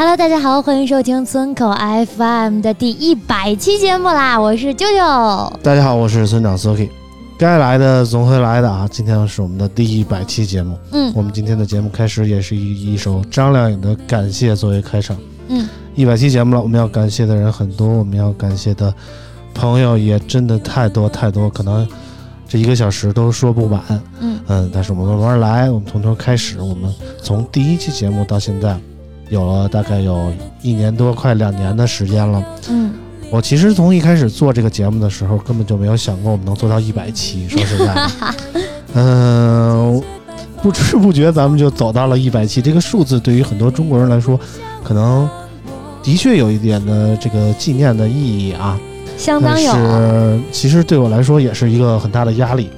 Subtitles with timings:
[0.00, 1.70] Hello，大家好，欢迎收听村口
[2.16, 4.40] FM 的第一百期节目啦！
[4.40, 5.58] 我是舅舅。
[5.62, 6.88] 大家好，我是村长 Suki。
[7.36, 8.88] 该来的总会来的啊！
[8.90, 10.74] 今天是我们的第一百期节目。
[10.92, 15.14] 嗯我们今天的节目开始也是以一首张靓颖的《感谢》作为开场。
[15.48, 18.94] 嗯，一百期节目了，我们要感谢的人很多，我们要感谢的
[19.52, 21.86] 朋友也真的太多太多，可能
[22.48, 23.82] 这一个小时都说不完。
[24.20, 26.90] 嗯嗯，但是我们慢慢来，我们从头开始，我们
[27.22, 28.80] 从第一期节目到现在，
[29.30, 30.30] 有了大概有
[30.60, 32.44] 一年多，快两年的时间了。
[32.68, 32.92] 嗯，
[33.30, 37.48] 我其实从一开始做这个节目的时候，根本就没有想过我们能做到一百期。
[37.48, 38.10] 说实在的，
[38.94, 40.02] 嗯、
[40.60, 42.60] 不知不觉咱们就走到了一百期。
[42.60, 44.38] 这个数字对于很多中国人来说，
[44.82, 45.28] 可能
[46.02, 48.76] 的确有一点的这个纪念的意义啊。
[49.06, 49.72] 但相当有。
[49.72, 52.68] 是其实对我来说也是一个很大的压力。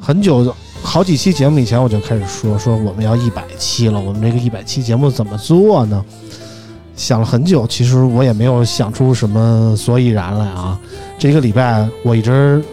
[0.00, 0.54] 很久
[0.88, 6.02] 好几期节目以前我就开始说说我们要一百期了，我们这个一百期节目怎么做呢？
[6.96, 10.80] 想了很久，其实我也没有想出什么所以然来啊。
[11.18, 12.64] 这个礼拜我一直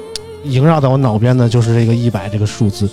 [0.45, 2.89] 萦绕在我脑边的就是这个一百这个数字，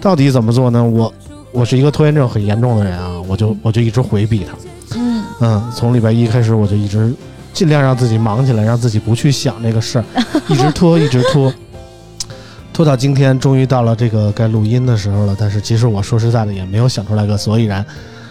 [0.00, 0.84] 到底怎么做呢？
[0.84, 1.12] 我
[1.50, 4.56] 我是一个拖延症很严重的人啊，我就我就一直回避它。
[4.96, 7.12] 嗯嗯，从礼拜一开始我就一直
[7.52, 10.04] 尽量让自己忙起来，让自己不去想这个事儿，
[10.48, 11.52] 一直拖，一直拖，
[12.72, 15.36] 拖到今天，终于到了这个该录音的时候了。
[15.38, 17.84] 但是其实我说实在的，也没有想出来个所以然。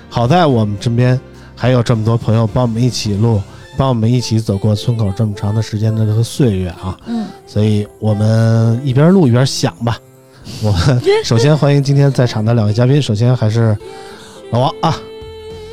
[0.09, 1.19] 好在我们身边
[1.55, 3.39] 还有这么多朋友帮我们一起录，
[3.77, 9.99] 帮我们一起走过村口这么长的时间的这个岁月啊，嗯，所以我们一边录一边想吧。
[10.63, 13.77] 我们首先欢迎今天在场的两位嘉宾，首先还是
[14.49, 14.97] 老王啊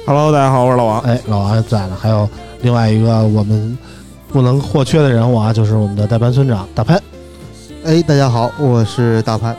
[0.05, 1.01] ，Hello，大家好，我是老王。
[1.01, 2.29] 哎，老王在呢，还有
[2.61, 3.79] 另外一个我们
[4.29, 7.01] 不能或缺的人物啊，就是我们的代班村长大潘。
[7.87, 9.57] 哎，大家好，我是大潘。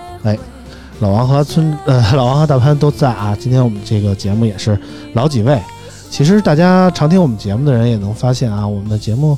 [1.00, 3.34] 老王和村呃， 老王和大潘都在啊。
[3.40, 4.78] 今天我们这个节目也是
[5.14, 5.58] 老几位。
[6.10, 9.38] 其实大家常听我们节目的人也能发现啊，我们的节目，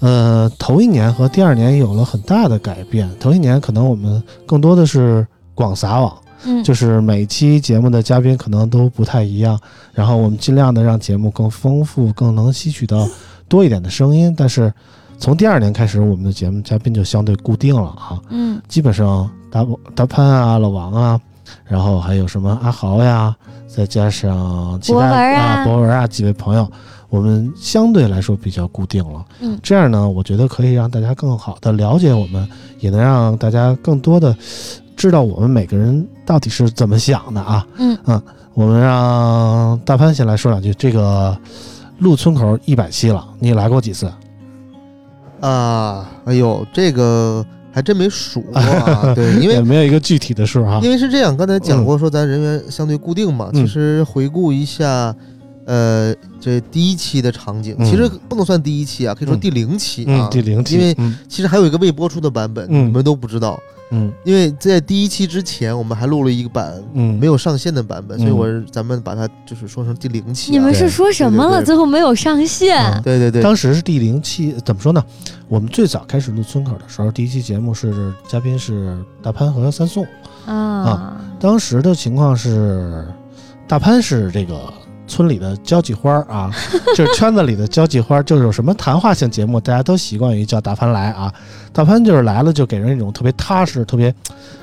[0.00, 3.10] 呃，头一年和第二年有了很大的改变。
[3.18, 6.14] 头一年可能我们更多的是广撒网，
[6.44, 9.58] 嗯，就是每期节目的嘉宾可能都不太一样，
[9.94, 13.08] 然后我们尽量的让节目更丰富，更能吸取到
[13.48, 14.34] 多一点的声音。
[14.36, 14.70] 但是
[15.18, 19.64] 从第二年开始，我们的节目嘉宾就相对固定了啊，嗯基本上大
[19.94, 21.20] 大潘啊、老王啊，
[21.64, 23.34] 然后还有什么阿豪呀，
[23.66, 26.70] 再加上其他博文啊啊、博文啊几位朋友，
[27.08, 29.24] 我们相对来说比较固定了。
[29.40, 32.46] 嗯这样呢，我觉得可以让大家更好的了解我们，
[32.80, 34.36] 也能让大家更多的
[34.96, 37.66] 知道我们每个人到底是怎么想的啊。
[37.78, 37.96] 嗯
[38.52, 40.72] 我们让大潘先来说两句。
[40.74, 41.36] 这个
[41.98, 44.08] 陆村口一百期了，你来过几次？
[45.40, 49.12] 啊，哎呦，这个还真没数过啊。
[49.14, 50.90] 对，因 也为没有一个具体的数哈因。
[50.90, 53.50] 为是这样，刚才讲过说咱人员相对固定嘛。
[53.52, 55.14] 嗯其实回顾一下，
[55.66, 60.28] 呃，这第一期的场景，嗯其实不能算第一期啊，可以说嗯第零期嗯啊，。
[60.30, 63.58] 第零期，因为嗯其实还有一个未播出的版本，嗯你们都不知道。
[63.90, 70.52] 嗯因为在第一期之前，我们还录了一个版嗯没有上线的版本，嗯所以我咱们把它就是说成第零期、啊。
[70.52, 71.62] 你们是说什么了？
[71.62, 75.04] 最后没有上线啊对对对，当时是第零期，怎么说呢？
[75.48, 80.04] 我们最早开始录村口的时候，第一期节目是嘉宾是大潘和三宋。
[80.46, 81.20] 啊？
[81.38, 83.06] 当时的情况是，
[83.68, 84.72] 大潘是这个
[85.06, 86.50] 村里的交际花儿啊，
[86.96, 91.32] 就是圈子里的交际花儿，就是有什么谈话性节目，大家都习惯于叫大潘来啊。
[91.72, 94.14] 大潘就是来了，就给人一种特别踏实、特别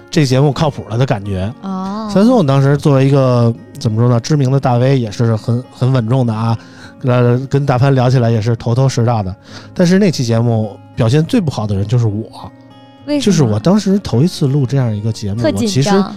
[0.10, 1.54] 这节目靠谱了的感觉。
[1.62, 6.58] 哦，三松当时作为一个怎么说呢，知名的大 V，也是很很稳重的啊。
[7.04, 9.36] 呃，跟大潘聊起来也是头头是道的。
[9.74, 12.30] 但是那期节目表现最不好的人就是我，
[13.20, 16.16] 就是我当时头一次录这样一个节目，我其实张，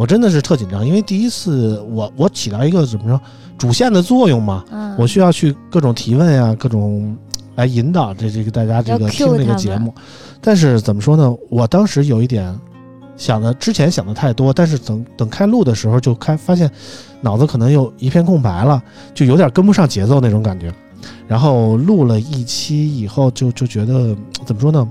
[0.00, 3.20] 我真的是特紧张，因为第一次我我起到一个怎么说
[3.58, 7.14] 主线的作用嘛，嗯，我需要去各种提问呀，各种
[7.54, 9.94] 来引导这这个大家这个听这个节目。
[10.40, 11.36] 但是怎么说呢？
[11.50, 12.58] 我当时有一点
[13.14, 16.70] 想的，之前想的太多，但是等等开录的时候就开发现
[17.20, 18.82] 脑子可能又一片空白了，
[19.12, 20.72] 就有点跟不上节奏那种感觉。
[21.28, 24.16] 然后录了一期以后就，就觉得
[24.46, 24.90] 怎么说呢？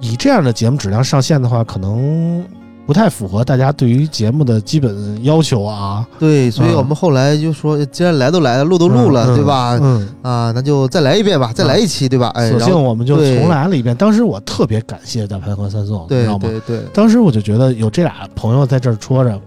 [0.00, 2.44] 以这样的节目质量上线的话，可能
[2.92, 6.06] 不太符合大家对于节目的基本要求啊。
[6.18, 9.78] 对，所以嗯我们后来就说，既然来都来了，录都录了，嗯对吧？
[9.80, 12.28] 嗯，啊，那就再来一遍吧，再来一期，对吧？
[12.34, 13.96] 哎，索性我们就重来了一遍。
[13.96, 16.40] 当时我特别感谢大潘和三宋，你知对道吗？
[16.46, 19.40] 对对，当时我就觉得有这俩朋友在这儿戳着，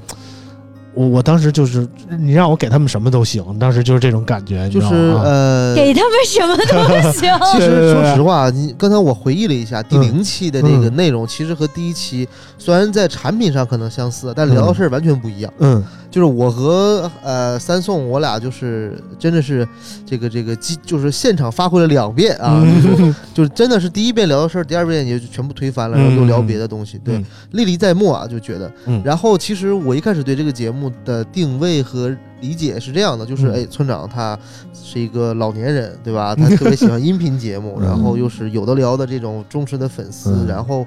[0.95, 1.88] 我我当时就是
[2.19, 4.88] 你让我给他们什么都行，当时就是这种感觉，就是？
[5.24, 7.30] 呃， 给他们什么都行。
[7.53, 12.27] 其实说实话，你刚才我回忆了一下第嗯零期的这个嗯内容，其实和第一期
[12.57, 15.53] 虽然在产品上可能相似，但聊的事儿完全不一样。
[15.59, 19.68] 嗯就是我和呃三宋，我俩就是真的是
[20.06, 28.71] 这个这个机，就是现场发挥了两遍啊，嗯 就是真的是第一遍聊的事儿，第二遍也就全部推翻了，然后又聊别的东西，对，嗯历历在目啊，就觉得。
[28.86, 33.54] 嗯然后其实我一开始对这个节目的定位和理解是这样的，就是嗯。
[33.54, 34.38] 哎，村长他
[34.74, 36.34] 是一个老年人，对吧？
[36.38, 37.86] 他特别喜欢音频节目，嗯。
[37.86, 40.48] 然后又是有的聊的这种忠实的粉丝，嗯。
[40.48, 40.86] 然后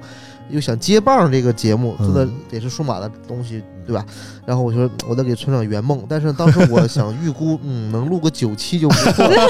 [0.49, 4.05] 又想接棒这个节目，做的嗯也是数码的东西，对吧？
[4.45, 9.47] 然后我说我得给村长圆梦，但是当时我想预估， 嗯，能录个九期就不错了。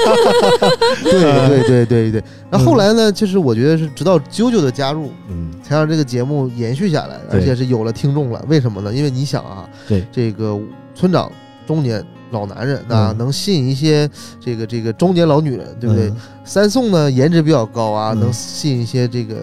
[1.02, 2.24] 对对对对对。
[2.50, 8.44] 那后后来呢，其实我觉得是直到啾啾的加入，嗯才让这个节目延续下来，而且是有了听众了。
[8.48, 8.92] 为什么呢？
[8.92, 10.58] 因为你想啊，对这个
[10.94, 11.30] 村长
[11.66, 14.08] 中年老男人，那嗯能吸引一些
[14.40, 16.08] 这个这个中年老女人，对不对？
[16.08, 19.36] 嗯三宋呢，颜值比较高啊，嗯能吸引一些这个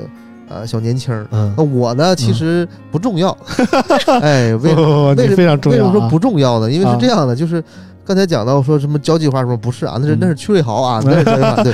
[0.49, 1.25] 呃小年轻儿。
[1.31, 3.35] 嗯那，我呢，其实不重要。
[4.21, 4.75] 哎，为什
[5.35, 5.87] 非常重要、啊。
[5.87, 6.71] 为什么说不重要呢？
[6.71, 7.63] 因为啊是这样的，就是
[8.07, 11.73] 刚才讲到说什么交际花什么不是啊，那是嗯那是曲瑞豪啊， 那是交际花，对？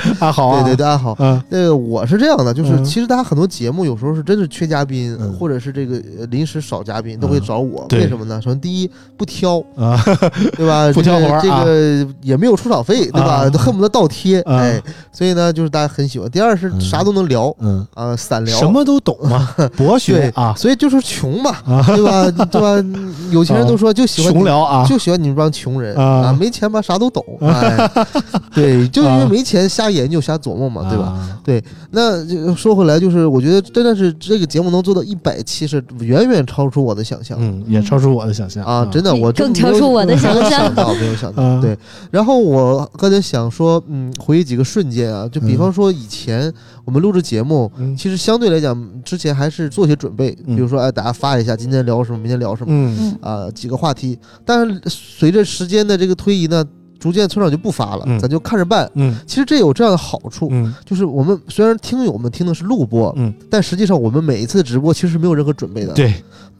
[0.64, 1.14] 对，大家好。
[1.20, 7.86] 嗯那个我是这样的，就是嗯其实大家很多节目有时候是真是缺嘉宾，嗯或者是这个呃临时少嘉宾，都会嗯找我。
[7.88, 8.40] 对为什么呢？
[8.42, 9.96] 首先第一不挑，啊，
[10.56, 10.90] 对吧？
[10.92, 13.44] 不挑这个这个也没有出场费，对吧？
[13.46, 14.82] 啊都恨不得倒贴，啊哎，
[15.12, 16.28] 所以呢，就是大家很喜欢。
[16.30, 22.30] 第二是嗯啥都能聊嗯，啊，散聊什么都懂嘛，博学对啊所以就是穷嘛，啊，对吧？
[22.50, 22.84] 对吧？
[23.30, 27.90] 有钱人都说就喜欢穷聊啊，就喜欢你们这帮穷人啊啊，没钱吧啥都懂，哎，
[28.54, 31.38] 对，就因为啊没钱瞎研究瞎琢磨嘛，对吧？
[31.44, 31.62] 对？
[31.90, 37.36] 那就说回来，就是我觉得真的是这个节目能做到一百期，是远远超出我的想象。
[37.40, 41.42] 嗯，也超出我的想象啊，真的，我真更超出我的想没有象想到，没有想到。
[41.42, 41.76] 嗯对，
[42.10, 46.52] 然后我刚才想说，嗯，回忆几个瞬间啊，就比嗯方说以前
[46.84, 47.96] 我们录制节目，嗯。
[47.96, 50.54] 其实相对来讲，之前还是做些准备，嗯。
[50.56, 53.16] 比如说，哎，大家发一下今天聊什么，明天聊什么，嗯。
[53.20, 54.18] 啊，几个话题。
[54.44, 56.64] 但是随着时间的这个推移呢，
[56.98, 58.18] 逐渐村长就不发了，嗯。
[58.18, 58.90] 咱就看着办。
[58.94, 59.14] 嗯。
[59.26, 60.74] 其实这有这样的好处，嗯。
[60.84, 66.14] 就是我们虽然听友们听的是录播，嗯，但实际上我们每一次直播其实是没有任何准备的，，对，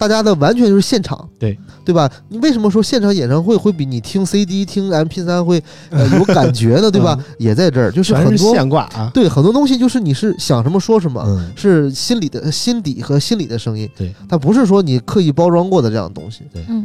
[0.09, 2.11] 大家的完全就是现场，对对吧？
[2.29, 6.91] 你为什么说现场演唱会会比你听 CD、听 MP 3会呃 有感觉呢？
[6.91, 7.19] 对吧？
[7.39, 9.11] 也在这儿，就是很多现挂啊。
[9.15, 11.23] 对很多东西就是你是想什么说什么。
[11.27, 16.43] 嗯，是心里的心底和心里的声音，对，它不是说你刻意包装过的这样的东西，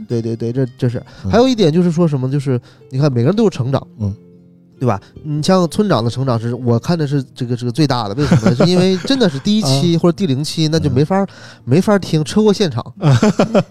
[0.07, 0.97] 对对对对，这这是。
[1.25, 2.59] 嗯还有一点就是说什么，就是
[2.91, 4.13] 你看每个人都有成长，嗯，
[4.79, 4.99] 对吧？
[5.23, 8.55] 你像村长的成长是，我看的是这个这个最大的，为什么呢？
[8.55, 11.25] 是因为 真的是第一期或者第零期，那就没法
[11.65, 12.83] 没法听车祸现场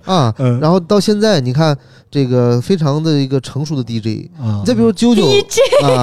[0.05, 0.33] 啊。
[0.39, 1.77] 嗯然后到现在，你看
[2.11, 5.25] 这个非常的一个成熟的 DJ，啊你再比如啾啾
[5.85, 6.03] 啊，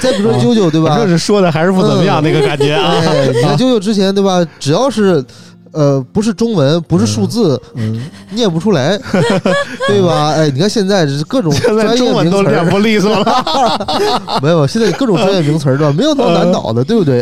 [0.00, 0.98] 再比如说啾啾，对吧反？
[0.98, 2.94] 正是说的还是不怎么样那个感觉啊。
[2.98, 4.44] 哎，你看啾啾之前对吧？
[4.58, 5.24] 只要是
[5.72, 8.00] 呃不是中文，不是数字，嗯，
[8.30, 8.98] 念不出来，
[9.88, 10.32] 对吧？
[10.36, 14.40] 哎，你看现在这各种 专业中文都名词儿，练不利索了。
[14.42, 15.94] 没有，现在各种专业名词儿对吧？
[15.96, 17.20] 没有那么难倒的，对不对？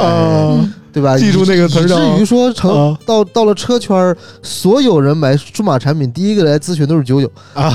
[0.93, 1.17] 对吧？
[1.17, 7.73] 记住那个词儿以至于说成啊到到了车圈儿，所有人买数码产品，第一个来咨询都是九九，啊，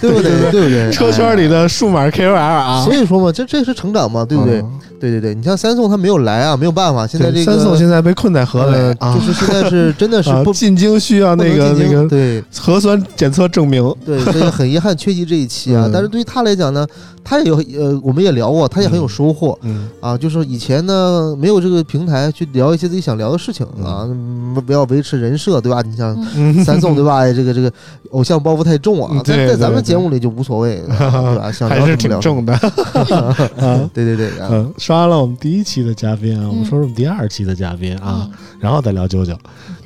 [0.00, 0.50] 对不对？
[0.50, 0.90] 对不对？
[0.90, 4.60] 车圈里的数码 KOL 啊，所以说嘛，这这是成长嘛，对不对？
[4.60, 13.82] 嗯对对对，你像三宋他没有来啊，没有办法，现在这个三宋现在被困在河呃北啊，就是现在是真的是啊进京需要那个那个对核酸检测证明。
[14.04, 15.90] 对，所以很遗憾缺席这一期啊 嗯。
[15.92, 16.86] 但是对于他来讲呢，
[17.24, 19.58] 他也有呃，我们也聊过，他也很有收获。
[19.62, 25.82] 嗯啊，就是以前呢没有这个平台去聊一些自己想聊的事情啊，嗯不要维持人设，对吧？
[25.82, 27.18] 你像嗯，三宋，对吧？
[27.18, 27.70] 哎，这个这个
[28.10, 31.50] 偶像包袱太重啊嗯，在在咱们对对节目里就无所谓， 对吧？
[31.52, 32.36] 想聊还是挺什么聊什么。
[32.36, 32.52] 重的
[33.66, 33.90] 啊。
[33.92, 39.36] 对对对，啊嗯，说完了我们第一期的嘉宾啊，我们嗯说说我们第二期的嘉宾啊嗯，然后再聊九九。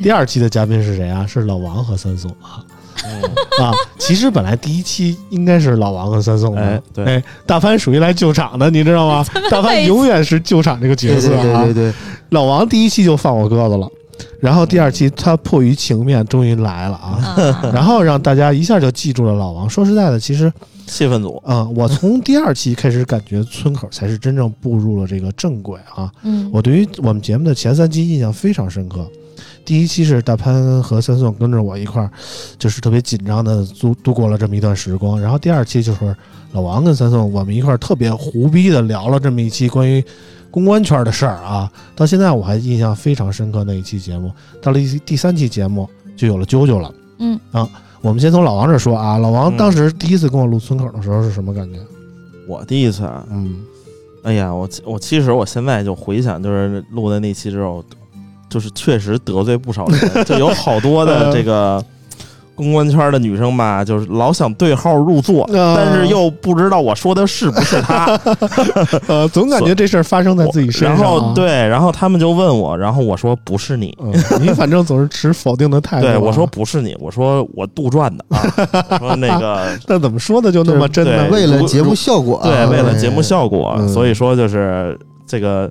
[0.02, 1.26] 第二期的嘉宾是谁啊？
[1.26, 2.64] 是老王和三宋啊
[3.60, 3.72] 啊！
[3.98, 9.24] 其实本来第一期应该是老王和三宋的哎，对哎，大潘属于来救场的，你知道吗？
[9.50, 11.72] 大潘永远是救场这个角色啊对。
[11.72, 11.94] 对对，
[12.30, 13.88] 老王第一期就放我鸽子了，
[14.40, 19.68] 然后第二期他迫于情面终于来了啊，啊 然后让大家一下就记住了老王。
[19.68, 20.52] 说实在的，其实
[20.86, 26.10] 气氛组，嗯，我从第二期开始感觉村口才是真正步入了这个正轨啊。
[26.22, 29.06] 嗯，我对于我们节目的前三期印象非常深刻。
[29.64, 32.10] 第一期是大潘和三宋跟着我一块儿，
[32.58, 35.20] 就是特别紧张的度度过了这么一段时光。
[35.20, 36.14] 然后第二期就是
[36.52, 40.04] 老王跟三宋我们一块儿特别胡逼的聊了这么一期关于
[40.50, 41.70] 公关圈的事儿啊。
[41.94, 44.32] 到现在我还印象非常深刻那一期节目。
[44.60, 46.92] 到了第第三期节目就有了啾啾了。
[47.18, 47.68] 嗯啊，
[48.00, 49.18] 我们先从老王这儿说啊。
[49.18, 51.78] 老王嗯当时第一次跟我录村口的时候是什么感觉？
[52.48, 53.62] 我第一次啊，嗯
[54.22, 57.84] 哎呀，我我其实我现在就回想，就是录的那期之后，
[58.50, 61.82] 就是确实得罪不少人，就有好多的 这个
[62.54, 68.20] 公关圈的女生吧，就是老想对号入座，啊但是又不知道我说的是不是他，
[69.08, 71.20] 呃，总感觉这事儿发生在自己身上、然啊。
[71.20, 73.96] 后对，然后他们就问我，然后我说不是你。
[74.02, 76.12] 嗯，你反正总是持否定的态度啊。
[76.12, 78.44] 对，我说不是你，我说我杜撰的啊，
[78.90, 81.28] 我说那个 那怎么说的就那么真呢？
[81.30, 85.70] 为了节目效果啊，对，为了节目，效果，嗯所以说就是这个，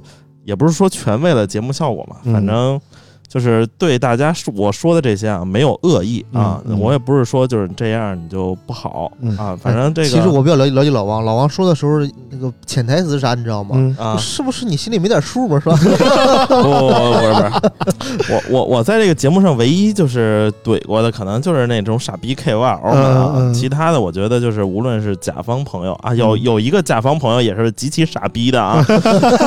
[0.49, 2.33] 也不是说全为了节目效果嘛，嗯。
[2.33, 2.81] 反正
[3.29, 11.99] 就是对大家说我说的这些啊没有恶意啊，嗯嗯我也不是说就是这样你就不好嗯啊，反正这个其实我比较了解了解老王，老王说的时候
[12.31, 13.75] 那个潜台词是啥，你知道吗？
[13.75, 15.59] 嗯啊，是不是你心里没点数吗？
[15.63, 15.77] 是吧？
[16.49, 28.83] 不不不不是不是，我我我在这个节目上唯一就是怼过的，可能就是那种傻逼 KOL 们啊，嗯嗯其他的我觉得就是无论是甲方朋友啊，有嗯有一个甲方朋友也是极其傻逼的啊，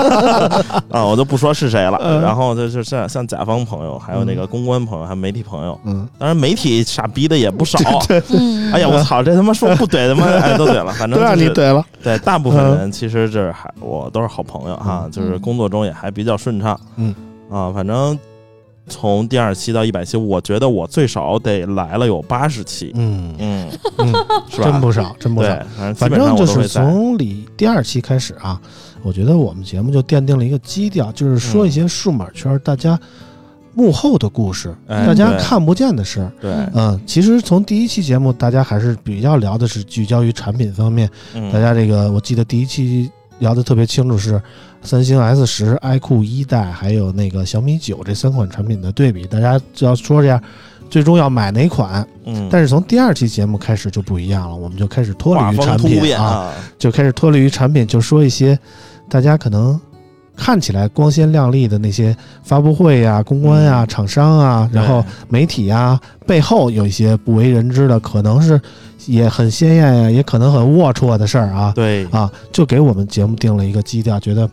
[0.91, 1.99] 啊，我就不说是谁了。
[2.01, 7.79] 嗯然后就是像像甲方朋友，还有那个公关朋友，还有媒体朋友，嗯，当然媒体傻逼的也不少。
[8.31, 16.79] 嗯，哎呀，我操，这他妈说不怼他妈哎都怼了，反正对啊，就是你怼了，对，大部分人其实这还我都是好朋友哈，嗯就是工作中也还比较顺畅。
[16.97, 17.15] 嗯
[17.51, 18.19] 啊，反正
[18.89, 24.07] 从第二期到一百期，我觉得我最少得来了有八十期，嗯嗯，嗯，
[24.51, 24.71] 是吧？
[24.71, 26.67] 真不少，真不少。，反正反正就是。
[26.67, 28.61] 从里第二期开始啊，
[29.03, 32.99] 我觉得我们节目就奠定了一个基调，就是说一些数码圈大家
[33.75, 36.33] 幕后的故事，哎大家看不见的事儿。
[36.41, 41.09] 对，嗯，其实从第一期节目，大家还是比较聊的是聚焦于产品方面。
[41.35, 44.41] 嗯大家这个，我记得第一期聊的特别清楚，是
[44.83, 49.27] 三星 S 十、iQOO 一代还有那个小米九这三款产品的对比。
[49.27, 50.41] 大家就要说这样，
[50.91, 52.07] 最终要买哪款？
[52.25, 58.59] 嗯，但是从第二期节目开始就不一样了，我们就开始脱离于产品啊，啊，就开始脱离于产品，就说一些
[59.09, 59.81] 大家可能
[60.37, 68.61] 看起来光鲜亮丽的那些发布会呀、公关呀、嗯厂商啊，然后媒体呀，背后有一些不为人知的，可能是
[69.07, 74.49] 也很鲜艳呀，也可能很龌龊的事儿啊对，啊，就给我们节目定了一个基调，觉得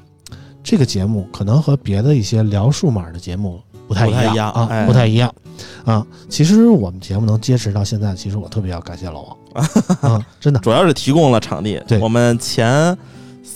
[0.61, 5.33] 这个节目可能和别的一些聊数码的节目不太一样哎不太一样
[5.85, 6.05] 啊。
[6.27, 9.37] 其实我们节目能坚持到现在，其实我特别要感谢老王
[10.13, 10.59] 啊，真的。
[10.59, 11.81] 主要是提供了场地。
[11.87, 12.95] 对我们前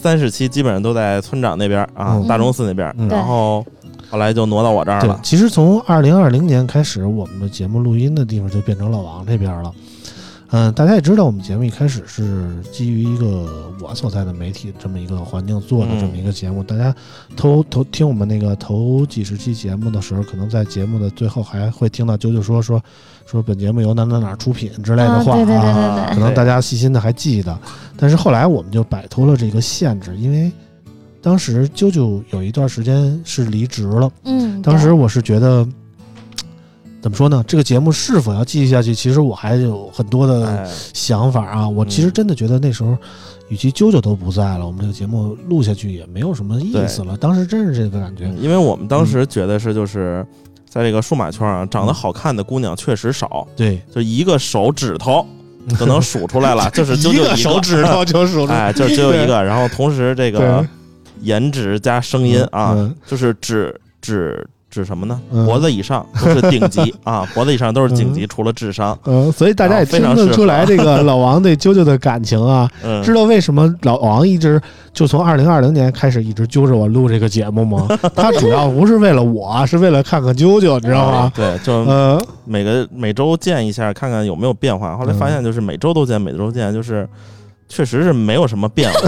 [0.04, 3.66] 三十期基本上都在村长那边啊嗯，大钟寺那边，嗯然后
[4.12, 5.18] 后来就挪到我这儿了，。
[5.24, 9.72] 其实从二零二零年开始，我们的节目录音的地方就变成老王这边了。
[10.54, 16.62] 嗯，大家也知道，我们节目一开始是基于一个我所在的媒体这么一个环境做的这么一个节目。
[16.62, 16.96] 大家
[17.36, 22.80] 头头听我们那个头几十期节目的时候，可能在节目的最后还会听到啾啾说说
[23.26, 25.96] 说本节目由哪哪哪出品之类的话啊对对对啊。
[25.96, 27.58] 对对可能大家细心的还记得，
[27.98, 30.52] 但是后来我们就摆脱了这个限制，因为
[31.20, 34.08] 当时啾啾有一段时间是离职了。
[34.26, 35.68] 嗯，当时我是觉得，
[37.04, 37.44] 怎么说呢？
[37.46, 41.70] 这个节目是否要继续下去，其实我还有很多的哎，想法啊。
[41.70, 42.98] 我其实真的觉得那时候，
[43.50, 47.16] 与其啾啾都不在了，我们这个节目录下去也没有什么意思了。
[47.18, 48.34] 当时真是这个感觉。
[48.40, 50.26] 因为我们当时觉得是就是。
[50.66, 55.24] 在这个数码圈啊，长得好看的姑娘确实少，对，就一个手指头
[55.78, 58.56] 都能数出来了， 就是一个手指头就数出来。
[58.56, 59.44] 哎，就只有 一个。
[59.44, 60.68] 然后同时这个
[61.22, 65.22] 颜值加声音啊，嗯就是指指指什么呢？
[65.32, 68.98] 嗯脖子以上都是顶级 啊，脖子以上都是顶级，除了智商。
[69.06, 74.60] 嗯，所以大家也听得出来，这个老王对啾啾的感情啊，嗯，知道为什么老王一直
[74.92, 77.88] 就从二零二零年开始一直揪着我录这个节目吗？
[78.16, 81.32] 他主要不是为了我，是为了看看啾啾，你知道吗？
[81.36, 84.98] 对，就呃，每个每周见一下，看看有没有变化。
[84.98, 87.08] 后来发现，就是每周都见，每周见，就是
[87.76, 89.00] 确实是没有什么变化。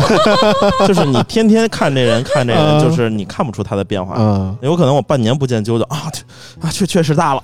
[0.88, 4.15] 就是你天天看这人，看这人，嗯就是你看不出他的变化。
[4.17, 6.24] 嗯，有可能我半年不见啾啾啊，确
[6.67, 7.41] 啊确确实大了，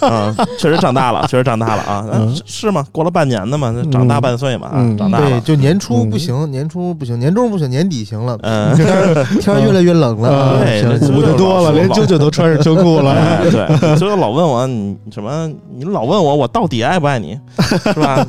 [0.00, 2.84] 啊， 确实长大了， 确实长大了啊，嗯是是吗？
[2.92, 5.40] 过了半年的嘛，长大半岁嘛，长大了。
[5.40, 8.74] 就年初不嗯行，年初不行，年终不行，年底行了，嗯，
[9.40, 13.12] 天儿越来越冷了对捂得多了，连啾啾都穿上秋裤了。
[13.12, 13.60] 哎，对，
[13.96, 15.50] 啾啾老问我你什么？
[15.74, 17.38] 你老问我我到底爱不爱你，
[17.84, 18.24] 是吧？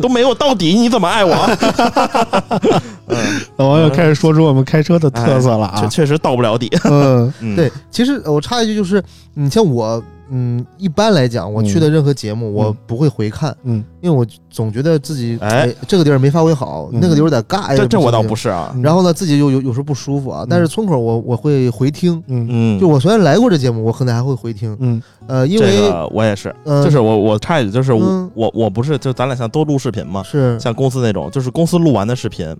[0.00, 2.80] 都没有到底，你怎么爱我？
[3.08, 3.16] 嗯，
[3.56, 5.80] 老王又开始说出我们开车的特色了啊。
[5.80, 6.68] 确确实到不了底。
[6.84, 9.02] 嗯嗯，对，其实呃我插一句，就是
[9.34, 13.82] 你像我，嗯，一般来讲，我去的任何节目，我不会回看，嗯。
[14.00, 15.62] 因为我总觉得自己哎。
[15.62, 17.00] 哎这个地儿没发挥好，嗯。
[17.00, 17.70] 那个地儿有点尬。
[17.70, 18.48] 呀这这我倒不是。
[18.48, 18.74] 啊。
[18.82, 22.22] 然后呢，自己又有有时候不舒服啊，但是村口我我会回听。
[22.26, 22.46] 嗯。
[22.50, 24.76] 嗯，就我虽然来过这节目，我可能还会回听。
[24.80, 25.02] 嗯。
[25.26, 30.58] 呃，因为我也是，呃就是我我插一句，就是我我不是就咱俩像都录视频嘛，是。
[30.60, 32.56] 像公司那种，就是公司录完的视频，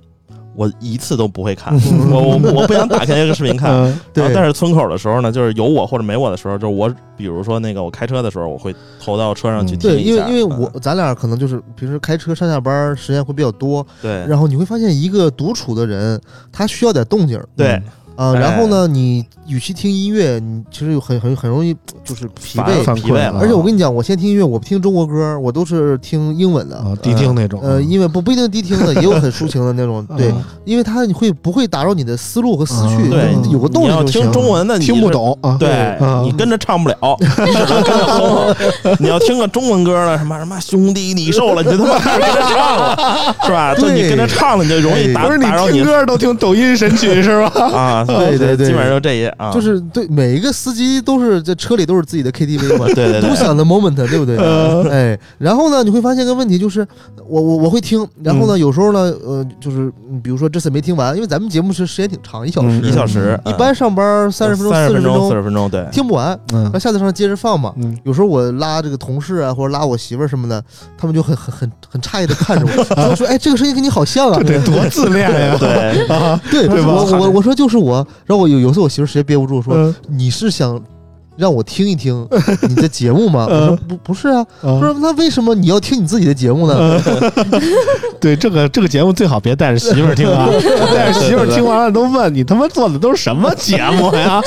[0.57, 2.11] 我一次都不会看，嗯。
[2.11, 3.73] 我我我不想打开这个视频看。
[3.73, 9.79] 嗯对，然后但是村口的时候呢，就是有我或者没我的时候，就是我，比如说那个我开车的时候，我会投到车上去嗯。
[9.79, 10.27] 对，听一下。
[10.29, 10.71] 因为因为嗯。
[10.75, 14.25] 我咱俩可能就是平时开车上下班时间会比较多，对。
[14.27, 17.47] 然后你会发现一个独处的人，他需要点动静儿。
[17.57, 17.81] 对
[18.17, 18.33] 啊。
[18.35, 21.75] 哎然后呢，你与其听音乐，你其实有很很很容易
[22.05, 22.95] 就是疲惫。
[22.95, 26.77] 疲惫了而且我跟你讲，我先听音乐，我不听中国歌，我都是听英文的。
[26.77, 27.61] 啊，迪厅那种。
[27.63, 34.33] 呃，因为不不一定低听的，也有很抒情的那种， 对，嗯因为它你会不会打扰你的思路和思绪，嗯对有个动你要听静就行。
[34.33, 35.11] 中文的，你听不。
[35.11, 35.57] 懂啊。
[35.59, 35.69] 对
[36.01, 38.57] 嗯你跟着唱不了， 你只能跟着哼。
[38.99, 43.75] 你要听个中文歌了，什么什么兄弟你瘦了，你就他妈跟着唱了，是吧？
[43.77, 47.61] 就你跟着唱了，你就容易哎打不是你打扰你听歌都听抖音神曲是吧？
[47.73, 48.06] 啊。
[48.07, 49.51] 对对对基本上就这些啊。
[49.53, 54.37] 就是对每一个司机都是在车里都是自己的 KTV 嘛，对对对，独享的 moment，对不对？
[54.39, 56.87] 嗯哎，然后呢，你会发现个问题就是，
[57.29, 67.73] 我我我会听，然后呢，有时候呢，呃，就是嗯比如说这次没听完，因为咱们节目是时间挺长，一小时，嗯一小时，一般上班三十分钟、四十分钟、四四十分钟对，听不完，嗯那下次上接着放嘛。
[67.77, 70.63] 嗯有时候我拉这个同事啊，或者拉我媳妇儿什么的，
[70.99, 74.41] 他们就很很很很诧异的看着我， 说说，哎，这个声音跟你好像啊。
[74.47, 75.57] 这得多自恋呀！
[75.59, 79.95] 对， 啊，对 对吧我我我说就是我，然后我有有时候我媳妇儿实在憋不住说，嗯。
[80.09, 80.83] 你是想
[81.37, 82.27] 让我听一听
[82.69, 83.47] 你的节目吗？
[83.49, 87.01] 我说不不是啊，不是那为什么你要听你自己的节目呢？
[88.21, 90.49] 对这个这个节目最好别带着媳妇儿听啊，
[90.95, 94.41] 带着媳妇儿听完了都问你他妈做的都是什么节目呀？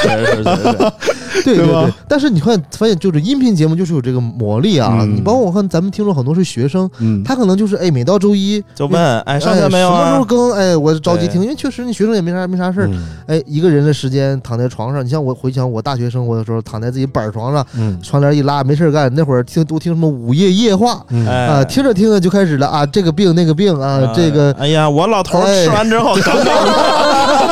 [1.43, 1.93] 对对对。
[2.07, 4.97] 但是你看发现就是音频节目就是有这个魔力啊！
[5.01, 10.25] 嗯你包括我看咱们听众很多是学生，嗯，他可能就是哎每到周一就问，哎，上哎线没有啊什么时候？
[10.25, 10.51] 更？
[10.53, 12.87] 哎，我着急听，因为确实你学生也没啥没啥事儿。
[12.87, 17.99] 嗯哎，一个人的时间躺在床上，你像我回想我大学生活的时候，躺在自己板床上，嗯。
[18.01, 19.13] 窗帘一拉，没事干。
[19.15, 21.27] 那会儿听都听什么午夜夜话嗯。
[21.27, 21.45] 哎。
[21.47, 26.55] 啊，听着听着就开始了啊，这个病那个病啊，这个哎呀，我老头吃完之后刚刚，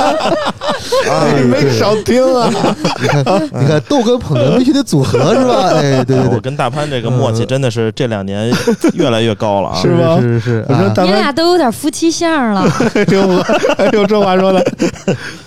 [1.10, 2.50] 哎没少听啊，
[3.02, 3.24] 你看
[3.62, 5.70] 你看豆跟捧哏必须得组合是吧？
[5.76, 7.48] 哎，对对对，我跟大潘这个默契嗯。
[7.48, 8.52] 真的是这两年
[8.94, 9.82] 越来越高了啊！
[9.82, 12.62] 是吧是是你俩都有点夫妻相了。
[12.94, 13.38] 哎呦
[13.78, 14.64] 哎呦，这话说的，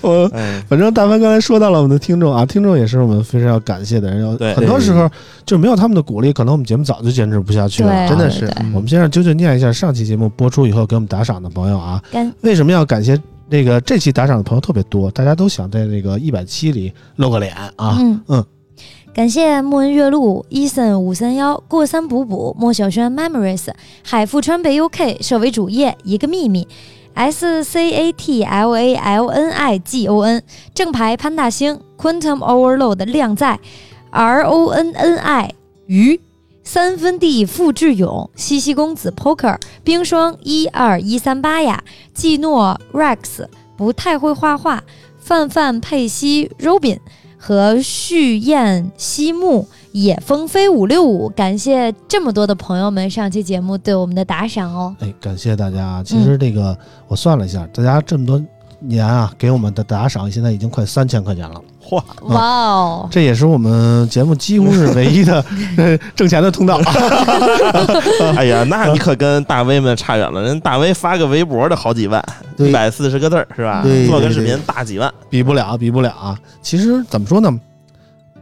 [0.01, 4.55] 我哎，反正大潘刚才说到了我们的听众啊，听众也是我们非常要感谢的人，要对。
[4.55, 5.09] 很多时候
[5.45, 7.91] 就没有他们的鼓励，可能我们节目早就坚持不下去了。
[7.91, 8.51] 对，真的是。
[8.75, 15.11] 我们先让啾啾念一下上期节目播出以后给我们打赏的朋友啊，跟为什么要感谢那个这期打赏的朋友特别多？
[15.11, 18.47] 大家都想在那个一百期里露个脸啊，嗯嗯
[19.13, 23.69] 感谢木恩月露、Eason 五三幺、过三补补、莫小轩 Memories、
[24.05, 26.67] 海富川北 UK、设为主页一个秘密。
[27.13, 30.41] S C A T L A L N I G O N
[30.73, 33.59] 正牌潘大星 Quantum Overload 靓在
[34.11, 35.53] R O N N I
[35.87, 36.21] 鱼
[36.73, 41.83] 三分地付志勇西西公子 Poker 冰霜一二一三八呀
[42.15, 44.85] 季诺 Rex 不太会画画
[45.19, 47.01] 范范佩西 Robin
[47.37, 54.95] 和旭燕西木野风飞五六五，感谢这么多的朋友们上期节目对我们的打赏哦。
[55.01, 56.01] 哎，感谢大家。
[56.05, 56.79] 其实这个
[57.09, 58.41] 我算了一下，大家这么多
[58.79, 61.61] 年啊，给我们的打赏现在已经快三千块钱了。
[61.91, 65.45] 嚯，哇哦， 这也是我们节目几乎是唯一的
[65.77, 66.81] 呃挣钱的通道。
[68.37, 70.41] 哎呀，那你可跟大 V 们差远了。
[70.43, 72.25] 人大 V 发个微博的好几万，
[72.57, 73.85] 对一百四十个字儿是吧？
[74.07, 75.13] 做个视频大几万。
[75.29, 76.39] 比不了，比不了啊！
[76.63, 77.51] 其实怎么说呢，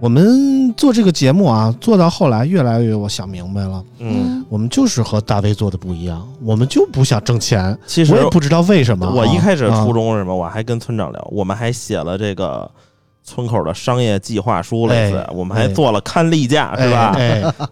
[0.01, 7.77] 我们做这个节目啊，做到后来越来越，我想明白了，嗯，我们就是和大 V 做的不一样，我们就不想挣钱。
[7.87, 10.35] 其实我也不知道为什么啊、我一开始啊初衷是什么？
[10.35, 12.71] 我还跟村长聊，我们还写了这个
[13.29, 17.15] 村口的商业计划书，类似哎，我们还做了刊例价，是吧？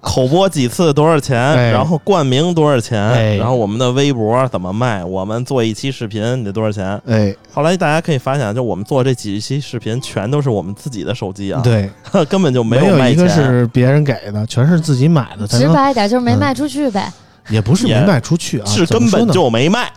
[0.00, 1.40] 口播几次多少钱？
[1.40, 3.00] 哎然后冠名多少钱？
[3.00, 5.02] 哎然后我们的微博怎么卖？
[5.04, 7.00] 我们做一期视频得多少钱？
[7.06, 11.88] 哎，后来大家可以发现，就我们做这几期视频，全都是我们自己的手机啊，对，
[12.28, 13.36] 根本就没有卖一个钱。
[13.36, 17.10] 是别人给的，全是自己买的，才直白一点就是没嗯卖出去呗。
[17.50, 19.92] 也不是也没卖出去啊，是根本就没卖，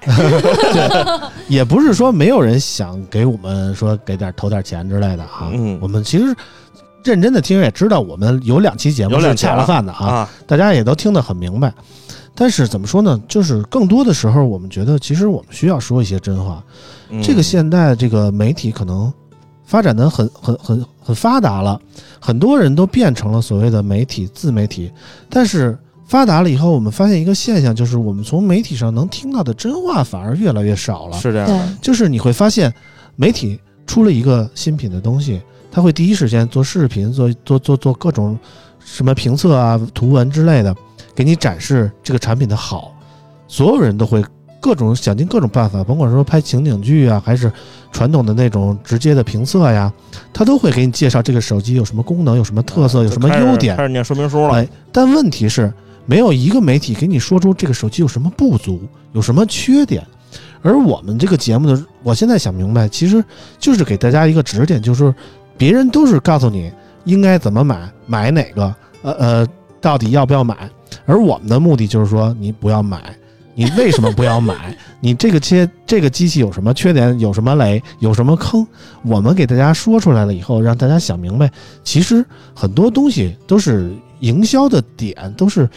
[1.47, 5.49] 也不是说没有人想给我们说给点投点钱之类的啊。
[5.51, 6.35] 嗯我们其实
[7.03, 11.73] 认真的听也知道，我们有两期节目是有两期恰了饭的啊，啊，大家也都听得很明白。
[12.35, 13.19] 但是怎么说呢？
[13.27, 16.63] 就是更多的时候，我们觉得其实我们需要说一些真话。
[17.09, 19.11] 嗯这个现代这个媒体可能
[19.65, 21.79] 发展的很很很很发达了，
[22.19, 24.91] 很多人都变成了所谓的媒体自媒体。
[25.29, 25.77] 但是
[26.09, 31.15] 发达了以后，我们发现一个现象，就是我们从媒体上能听到的真话反而越来越少了。
[31.19, 32.73] 是这样的，，就是你会发现，
[33.15, 35.39] 媒体出了一个新品的东西，
[35.71, 38.35] 它会第一时间做视频，做做做做各种
[38.83, 40.75] 什么评测啊、图文之类的，
[41.13, 42.91] 给你展示这个产品的好。
[43.47, 44.25] 所有人都会
[44.59, 47.53] 各种想尽各种办法，甭管说拍情景剧啊，还是
[47.91, 49.93] 传统的那种直接的评测呀，
[50.33, 53.83] 他都会给你介绍这个手机有什么功能、有什么特色、有什么优点开。
[53.83, 54.55] 始念说明书了。
[54.55, 55.71] 哎，但问题是，
[56.09, 58.81] 没有一个媒体给你说出这个手机有什么不足，
[59.13, 60.03] 有什么缺点。
[60.63, 63.23] 而我们这个节目的，我现在想明白，其实
[63.59, 65.13] 就是给大家一个指点，就是
[65.55, 66.71] 别人都是告诉你
[67.03, 69.47] 应该怎么买，买哪个，呃呃，
[69.79, 70.67] 到底要不要买。
[71.05, 73.15] 而我们的目的就是说，你不要买，
[73.53, 74.75] 你为什么不要买？
[74.99, 77.17] 你这个切 这个机器有什么缺点？
[77.19, 77.81] 有什么雷？
[77.99, 78.65] 有什么坑？
[79.03, 81.51] 我们给大家说出来了以后，让大家想明白，
[81.83, 85.69] 其实很多东西都是营销的点，都是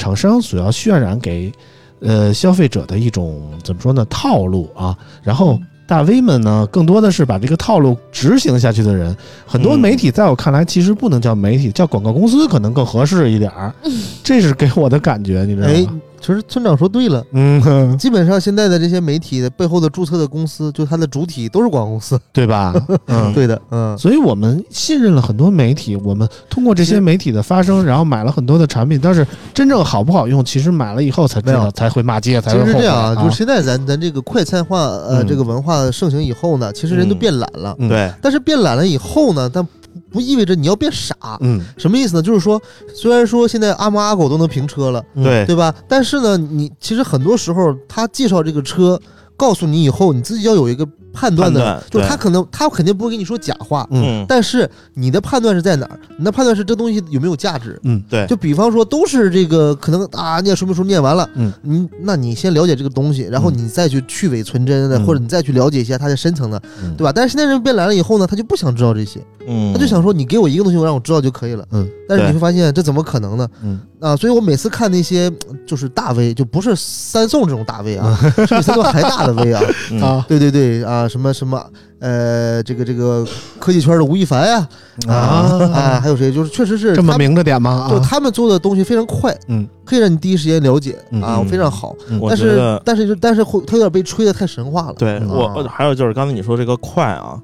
[0.00, 1.52] 厂商所要渲染给
[2.00, 4.96] 呃消费者的一种怎么说呢套路啊。
[5.22, 9.14] 然后大 V 们呢，更多的是把这个套路执行下去的人。
[9.44, 13.74] 很多嗯媒体在我看来，其实不能叫媒体，叫广告公司可能更合适一点儿。
[14.22, 17.24] 这是给我的感觉，你知道哎吗？，其实村长说对了。
[17.32, 22.20] 嗯哼，基本上现在的这些媒体的背后的注册的公司，就它的主体都是广告公司。
[22.32, 22.74] 对吧？
[23.06, 33.22] 嗯，对的，嗯，所以我们信任了很多媒体，我们通过这些媒体的发声，然后买了很多的产品，但是真正好不好用，其实买了以后才知道，才会骂街，才其会后悔实是这样啊，啊。
[33.24, 37.74] 就是现在咱咱这个快餐化呃嗯这个文化盛行以后呢，其实人都嗯变懒了。
[37.78, 39.66] 嗯对，但是变懒了以后呢，但
[40.10, 41.14] 不不意味着你要变傻。
[41.40, 42.22] 嗯，什么意思呢？
[42.22, 42.60] 就是说，
[42.94, 45.74] 虽然说现在阿猫阿狗都能评车了，嗯对对吧？
[45.88, 49.00] 但是呢，你其实很多时候他介绍这个车，
[49.36, 54.22] 告诉你以后，你自己要有一个判断的，断就是他可能他肯定不会跟你说假话，嗯。
[54.22, 55.98] 嗯，但是你的判断是在哪儿？
[56.18, 57.78] 你的判断是这东西有没有价值？
[57.84, 63.58] 嗯，对，就比方说，都是这个可能啊，念说明书念完了，嗯，你那你先了解这个东西，然后嗯。
[63.60, 65.04] 你再去去伪存真的，嗯。
[65.06, 66.94] 或者你再去了解一下它的深层的，嗯。
[66.96, 67.12] 对吧？
[67.14, 71.64] 但是现在人变懒了以后呢，他就不想知道这些，嗯，他就想说你给我一个东西，我让我知道就可以了。
[71.72, 73.48] 嗯，对但是你会发现这怎么可能呢？
[73.62, 73.78] 嗯。
[74.00, 75.30] 啊，所以我每次看那些
[75.66, 80.00] 就是大 V，就不是三宋这种大 V 啊， 是比三宋还大的 V 啊，嗯。
[80.02, 80.24] 啊。
[80.26, 81.62] 对对对啊，什么什么
[82.00, 83.26] 呃，这个这个
[83.58, 84.66] 科技圈的吴亦凡呀
[85.06, 85.14] 啊。
[85.14, 86.32] 啊，还有谁？
[86.32, 87.88] 就是确实是这么明着点吗？
[87.88, 91.22] 啊，就他们做的东西非常快，嗯，可以让你第一时间了解嗯。
[91.22, 91.94] 啊，嗯非常好。
[92.26, 94.94] 但是但是就但是会他有点被吹的太神话了。
[94.96, 97.38] 对嗯我还有就是刚才你说这个快啊，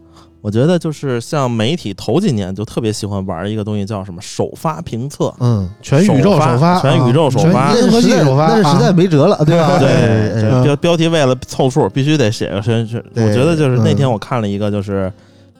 [0.47, 7.63] 我觉得就是像媒体头几年就特别喜欢玩一个东西叫什么首发评测，嗯，全宇宙首发，全宇宙首发。
[7.63, 9.77] 啊全银河那是实在系首发，那是实在啊没辙了，对吧？
[9.81, 13.05] 对，标标题为了凑数，必须得写个真是。
[13.17, 15.13] 我觉得就是那嗯天我看了一个，就是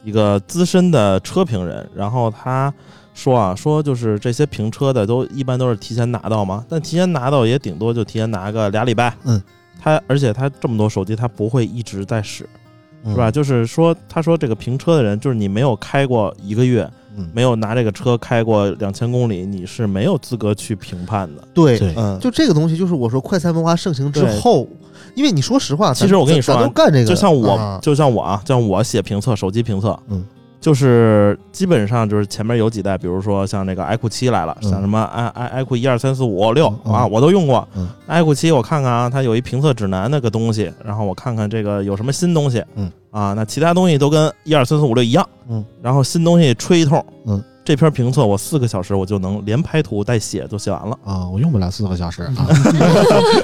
[0.05, 2.73] 一个资深的车评人，然后他
[3.13, 9.13] 说啊，说就是这些评车的都一般都是提前拿到嘛，但提前拿到也顶多就提前拿个俩礼拜。
[9.25, 9.41] 嗯，
[9.81, 12.56] 他而且他这么多手机，他不会一直在使，嗯
[13.05, 13.29] 是吧？？
[13.31, 21.43] 就是说，他说这个评车的人，就是你没有开过一个月，嗯，没有拿这个车开过两千公里，你是没有资格去评判的。
[21.53, 21.77] 对
[22.19, 24.67] 就这个东西，就是我说快餐文化盛行之后，
[25.15, 30.23] 因为你说实话，其实我跟你说都干这个，就像我，啊就像我啊，像我写评测，手机评测，嗯，
[30.67, 34.69] 就是基本上就是前面有几代，比如说像那个 iQOO 七来了，嗯。
[34.69, 37.65] 像什么 i i iQOO 一二三四五六嗯啊，我都用过。
[37.73, 37.87] 嗯。
[38.09, 42.91] iQOO 七我看看啊，它有一评测指南那个东西，然后我看看这个有什么新东西，嗯。
[43.11, 50.99] 啊，那其他东西都跟一二三四五六一样，嗯，然后新东西吹一通，嗯，这篇评测我四个小时我就能连拍图带写就写完了。
[51.05, 52.35] 啊，我用不了四个小时啊。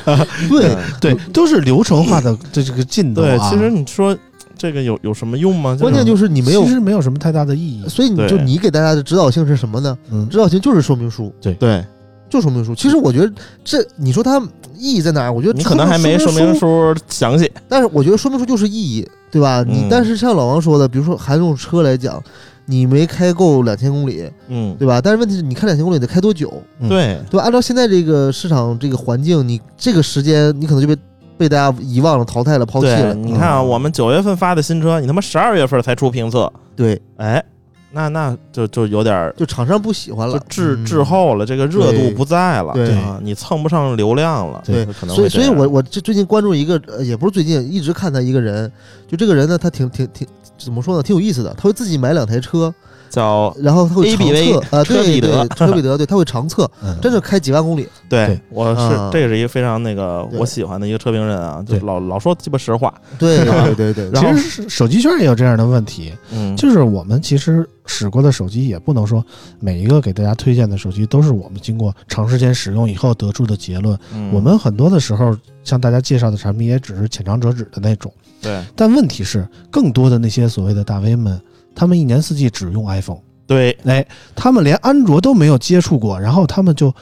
[0.50, 3.50] 对，对，都是流程化的这这个进度对，啊。
[3.50, 4.16] 其实你说
[4.64, 5.78] 这个有有什么用吗？
[5.78, 7.84] 关键就是你没有其，实没有什么太大的意义。
[7.90, 9.98] 所以你就你给大家的指导性是什么呢？
[10.10, 11.84] 嗯指导性就是说明书，对
[12.30, 12.74] 就说明书。
[12.74, 13.30] 其实我觉得
[13.62, 14.40] 这你说它
[14.78, 15.34] 意义在哪儿？
[15.34, 17.52] 我觉得你可能还没说说明，书详细。
[17.68, 19.66] 但是我觉得说明书就是意义，对吧？
[19.68, 22.24] 你嗯但是像老王说的，比如说还用车来讲，
[22.66, 25.02] 你没开够两千公里，嗯，对吧？
[25.02, 27.44] 但是问题是你开两千公里得开多久，嗯对对吧？
[27.44, 30.96] 按照现在这个市场这个环境，你这个时间你可能就被
[31.38, 33.14] 被大家遗忘了、淘汰了、抛弃，了。
[33.14, 37.44] 你看啊，嗯我们九月份发的新车，你他妈十二月份才出评测，对，哎，
[37.92, 48.72] 那那就就有点儿就厂商不喜欢了，嗯滞滞后了，这个热度不在了，对啊，你蹭不上流量了，对可能所以，所以我我这最近关注一个，呃，也不是最近，一直看他一个人，
[49.08, 51.54] 就这个人呢，他挺挺挺怎么说呢，挺有意思的。
[51.56, 52.74] 他会自己买两台车，
[53.14, 57.88] 叫然后他会长测，呃，车对对彼得，车彼得，对，他会长测，嗯真的开几万公里。
[58.10, 69.24] 对对我是啊这个是一个非常那个对我喜欢的一个车评人啊，就对老老说鸡巴实话，对对对对，然后其实是手机圈也有这样的问题，嗯，就是我们其实使过的手机，也不能说
[69.60, 73.96] 每一个给大家推荐的手机都是我们经过长时间使用以后得出的结论。
[74.16, 78.12] 嗯我们很多的时候向大家介绍的产品也只是浅尝辄止的那种。
[78.42, 81.40] 对但问题是，更多的那些所谓的大 V 们，
[81.76, 83.78] 他们一年四季只用 iPhone，对。
[83.86, 84.06] 哎，
[84.36, 86.94] 他们连安卓都没有接触过，然后他们就。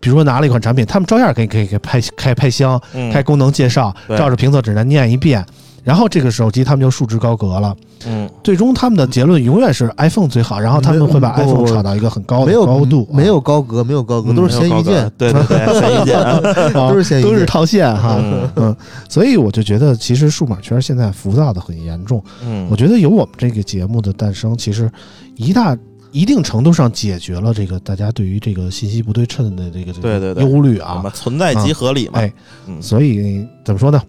[0.00, 3.10] 比如说拿了一款产品，他们照样给给给拍开拍箱，嗯。
[3.10, 4.18] 开功能介绍，对。
[4.18, 5.42] 照着评测指南念一遍，
[5.84, 7.76] 然后这个手机他们就束之高阁了。
[8.06, 8.28] 嗯。
[8.42, 14.34] 最终他们的结论永远是 iPhone 最好，然后他们会把 iPhone 炒到一个很高的没有高度，啊没有高格，没有高格，嗯。
[14.34, 16.40] 都是没有高咸鱼键格，对对对，咸鱼键啊，
[16.74, 17.30] 啊 都是咸鱼键。
[17.30, 18.16] 都是套现哈。
[18.18, 18.50] 嗯。
[18.56, 18.76] 嗯，
[19.08, 22.22] 所以我就觉得，其实数码圈现在浮躁的很严重。
[22.44, 24.90] 嗯，我觉得有我们这个节目的诞生，其实
[25.36, 25.76] 一大
[26.12, 30.44] 一定程度上解决了这个大家对于这个信息不对称的这个这个对对对。
[30.44, 31.04] 忧虑啊。
[31.12, 32.32] 存在即合理嘛，哎，
[32.66, 32.80] 嗯。
[32.80, 34.00] 所以怎么说呢？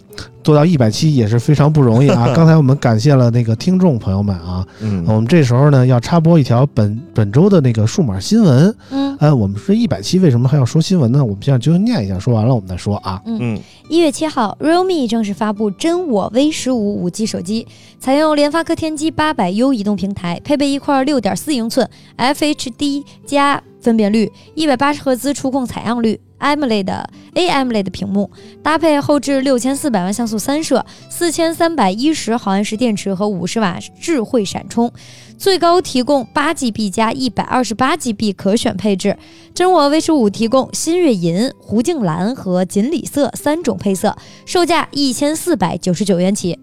[0.43, 2.31] 做到一百期也是非常不容易啊！
[2.35, 8.75] 刚才我们感谢了那个听众朋友们啊，嗯我们这时候呢要插播一条本本周的那个数码新闻。
[8.91, 11.23] 嗯哎，我们说一百期为什么还要说新闻呢？
[11.23, 13.19] 我们现在就念一下，说完了我们再说啊。
[13.25, 13.57] 嗯
[13.89, 17.65] 一月七号，realme 正式发布真我 V 十五五 G 手机，
[17.97, 26.19] 采用联发科天玑八百 U 移动平台，配备一块六点四英寸 FHD 加分辨率、一百八十赫兹触控采样率。
[26.39, 28.29] AMOLED AMOLED 屏幕，
[28.63, 34.91] 搭配后置六千四百万像素三摄、四千三百一十毫安时电池和五十瓦智慧闪充，
[35.37, 39.17] 最高提供八 GB 加一百二十八 GB 可选配置。
[39.53, 46.59] 真我 V 十五提供新月银、湖镜蓝和锦鲤色三种配色，售价一千四百九十九元起。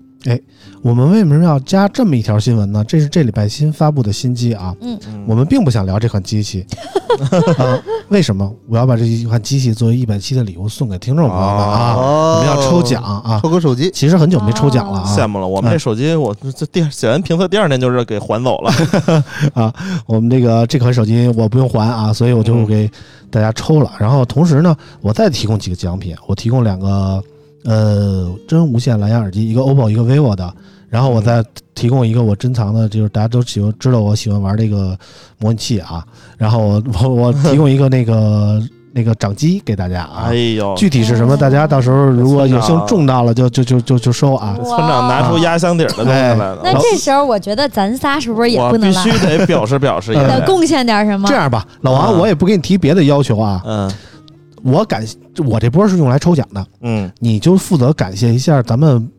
[0.83, 2.85] 我们为什么要加这么一条新闻呢？
[2.87, 4.75] 这是这礼拜新发布的新机啊。
[4.81, 6.67] 嗯我们并不想聊这款机器，
[7.57, 8.53] 啊，为什么？
[8.69, 11.95] 我要把这一款机器作为一百期的礼物送给听众朋友们啊！
[11.95, 13.39] 哦我们要抽奖啊！
[13.41, 15.15] 抽个手机，其实很久没抽奖了啊！
[15.17, 18.73] 羡慕了，我们这手机我这第写完评测第二天就是给还走了
[19.55, 19.73] 啊，
[20.07, 22.91] 我们这个这款手机我不用还啊，所以我就嗯给
[23.31, 23.93] 大家抽了。
[23.99, 27.23] 然后同时呢，我再提供几个奖品，我提供两个
[27.65, 30.53] 呃真无线蓝牙耳机，一个 OPPO，一个 vivo 的。
[30.89, 31.43] 然后我再
[31.75, 34.95] 提供一个我珍藏的，就是大家都喜欢知道我喜欢玩这个
[35.39, 36.05] 模拟器啊。
[36.37, 38.61] 然后我我我 提供一个那个
[38.93, 40.35] 那个掌机给大家啊哎。
[40.35, 44.55] 呦，具体是什么，大家到时候如果有幸中到了，就就就就就收啊。
[44.63, 49.05] 村长拿出压箱底儿的东西来了，那这时候我觉得咱仨是不是也不能来？
[49.05, 51.27] 必须得表示 表示一呃下得，贡献点什么？
[51.27, 53.63] 这样吧，老王，啊我也不给你提别的要求啊。
[53.65, 53.91] 嗯
[54.65, 55.05] 我感
[55.47, 59.11] 我这波是用来抽奖的，嗯，你就负责感谢一下咱们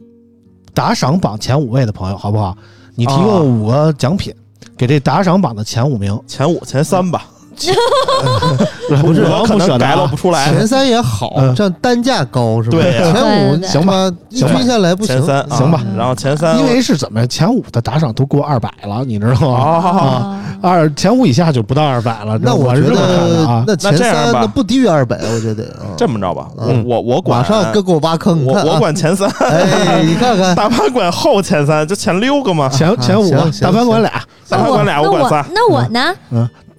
[0.74, 2.56] 打赏榜前五位的朋友，好不好？
[2.96, 4.34] 你提啊供五个奖品，
[4.78, 6.20] 给这打赏榜的前五名。
[6.28, 7.26] 前五前三吧，
[9.02, 10.50] 不是我可不舍得能改了啊不出来。
[10.50, 12.78] 前三也好，嗯这样单价高是吧？
[12.78, 15.26] 对前五行吧一行吧均下来不行前。
[15.26, 20.40] 三啊行吧然后前三因为是怎么前五的打赏都过二百了，你知道吗？
[20.62, 22.38] 二前五以下就不到二百了。
[22.42, 22.82] 那我觉。
[22.82, 25.92] 得那前三那不低于二百，我觉得啊。
[25.98, 32.70] 这么着吧，我嗯我我管马上哥给我挖坑，我我管前三，哎，你看看，大盘管后前三，就前六个嘛。
[32.70, 33.30] 前前五
[33.62, 34.12] 大盘管俩，
[34.50, 35.46] 大盘管俩，我管仨。
[35.54, 36.14] 那我呢？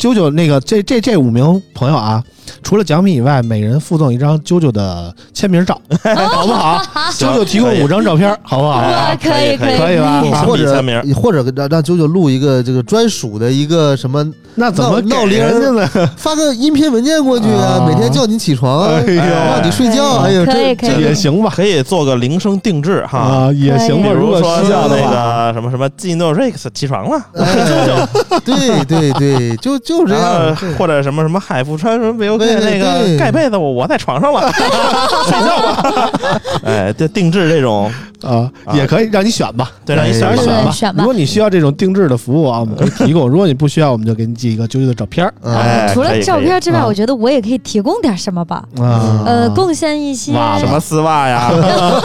[0.04, 2.22] 啾啾那个这这这五名朋友啊，
[2.62, 5.80] 除了奖品以外，每人附赠一张啾啾的签名照，
[6.30, 6.82] 好不好？
[7.12, 8.78] 行啾啾提供五张照片，好不好？
[8.84, 14.24] 哎可以可以可以吧亲或者笔签名或者让让啾啾录一个这个专属的一个什么，
[14.56, 16.10] 那怎么闹铃人家呢？
[16.16, 21.52] 发个音频文件过去啊，啊每天叫你起床啊，哎呦让你睡觉，哎呦，这可以可以这也行吧？
[21.54, 24.10] 可以做个铃声定制哈，啊，也行吧。
[24.10, 28.08] 如如果说像那个什么什么 Gino Rex 起床了， 哎
[28.44, 36.40] 对对对，就就这然样，或者什么什么海富川什么 VOK 对对那个盖被子我我在床上了，睡觉吧。
[36.64, 37.90] 哎，就定制这种，
[38.22, 40.70] 啊，也可以让你选吧，对，让你哎选选吧。
[40.70, 48.62] 选吧如果你需要这种定制的服务啊，我们可以提供；如果你不需要，我们就给你寄一个啾啾的照片儿嗯 哎除了照片之外，啊我觉得我也可以提供点什么吧。
[48.80, 49.22] 啊。
[49.26, 50.32] 呃，贡献一些。
[50.32, 51.50] 哇什么丝袜呀？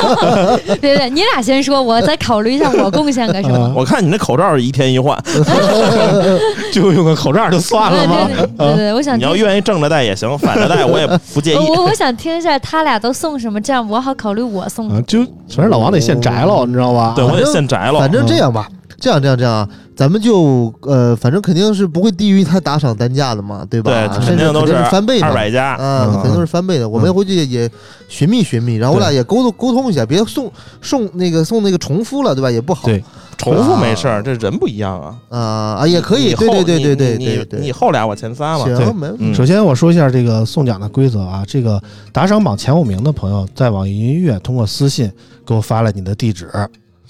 [0.82, 3.58] 对对，你俩先说，我再考虑一下我贡献个什么。
[3.58, 5.18] 啊我看你那口罩一天一换，
[6.74, 8.16] 就用个口罩就算了对吗？
[8.28, 9.36] 对对对对，我想你要。
[9.40, 11.58] 愿意正着戴也行，反着带我也不介意。
[11.76, 15.00] 我我想听一下他俩都送什么，这样我好考虑我送什么。
[15.00, 17.14] 啊，就反正老王得现摘了，你知道吧？
[17.16, 18.12] 对我得现摘了反。
[18.12, 18.68] 正这样吧，
[19.00, 23.92] 这样这样这样啊，咱们就呃，反正肯定是不会低于他打赏单价的嘛，对吧？
[24.08, 25.34] 对，甚至肯肯定都是翻倍的二。
[25.34, 25.76] 百加。
[25.76, 26.88] 啊，嗯肯定都是翻倍的。
[26.88, 27.70] 我们回去也
[28.08, 30.52] 寻觅寻觅，然后我俩也沟通沟通一下，别送
[30.82, 32.50] 送那个送那个重复了，对吧？
[32.50, 32.88] 也不好。
[32.88, 33.04] 对
[33.40, 35.18] 重复没事儿，这人不一样啊。
[35.30, 35.40] 啊
[35.80, 37.60] 啊，也可以，后对对对对你对你你对对。
[37.62, 38.66] 你后俩我前仨嘛。
[38.66, 39.24] 行，没问题。
[39.26, 45.12] 嗯首先我说一下这个送奖的规则啊，这个打赏榜前五名的朋友，在网易云音乐通过私信
[45.46, 46.50] 给我发了你的地址，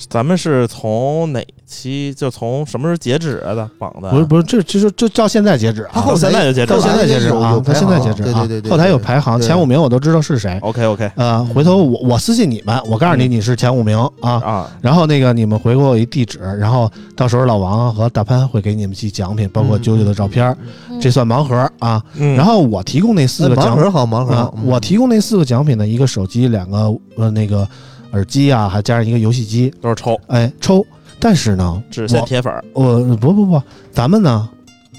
[0.08, 4.10] 咱们是从哪期就从什么时候截止的榜的？
[4.10, 10.58] 不是不是，这这就就到现在截止啊，他后到现在就截止到现在截止啊到现在截止啊对对对，后台有排行，前五名我都知道是谁。
[10.62, 19.82] OK OK 呃，回头我我私信你们，我告诉你嗯你是前五名啊，啊，然后那个你们回给我一地址，然后到时候老王和大潘会给你们寄奖品，包括嗯。
[19.84, 20.56] 啾啾的照片
[21.02, 22.02] 这算盲盒啊。
[22.16, 22.36] 嗯。
[22.36, 27.68] 然后我提供那四哎个奖盲盒好，盲盒啊我提供那四个奖品呢，一个手机，两个呃那个
[28.12, 30.86] 耳机啊，还加上一个游戏机，都是抽哎抽。
[31.20, 34.50] 但是呢，只限铁粉儿我不不不，咱们呢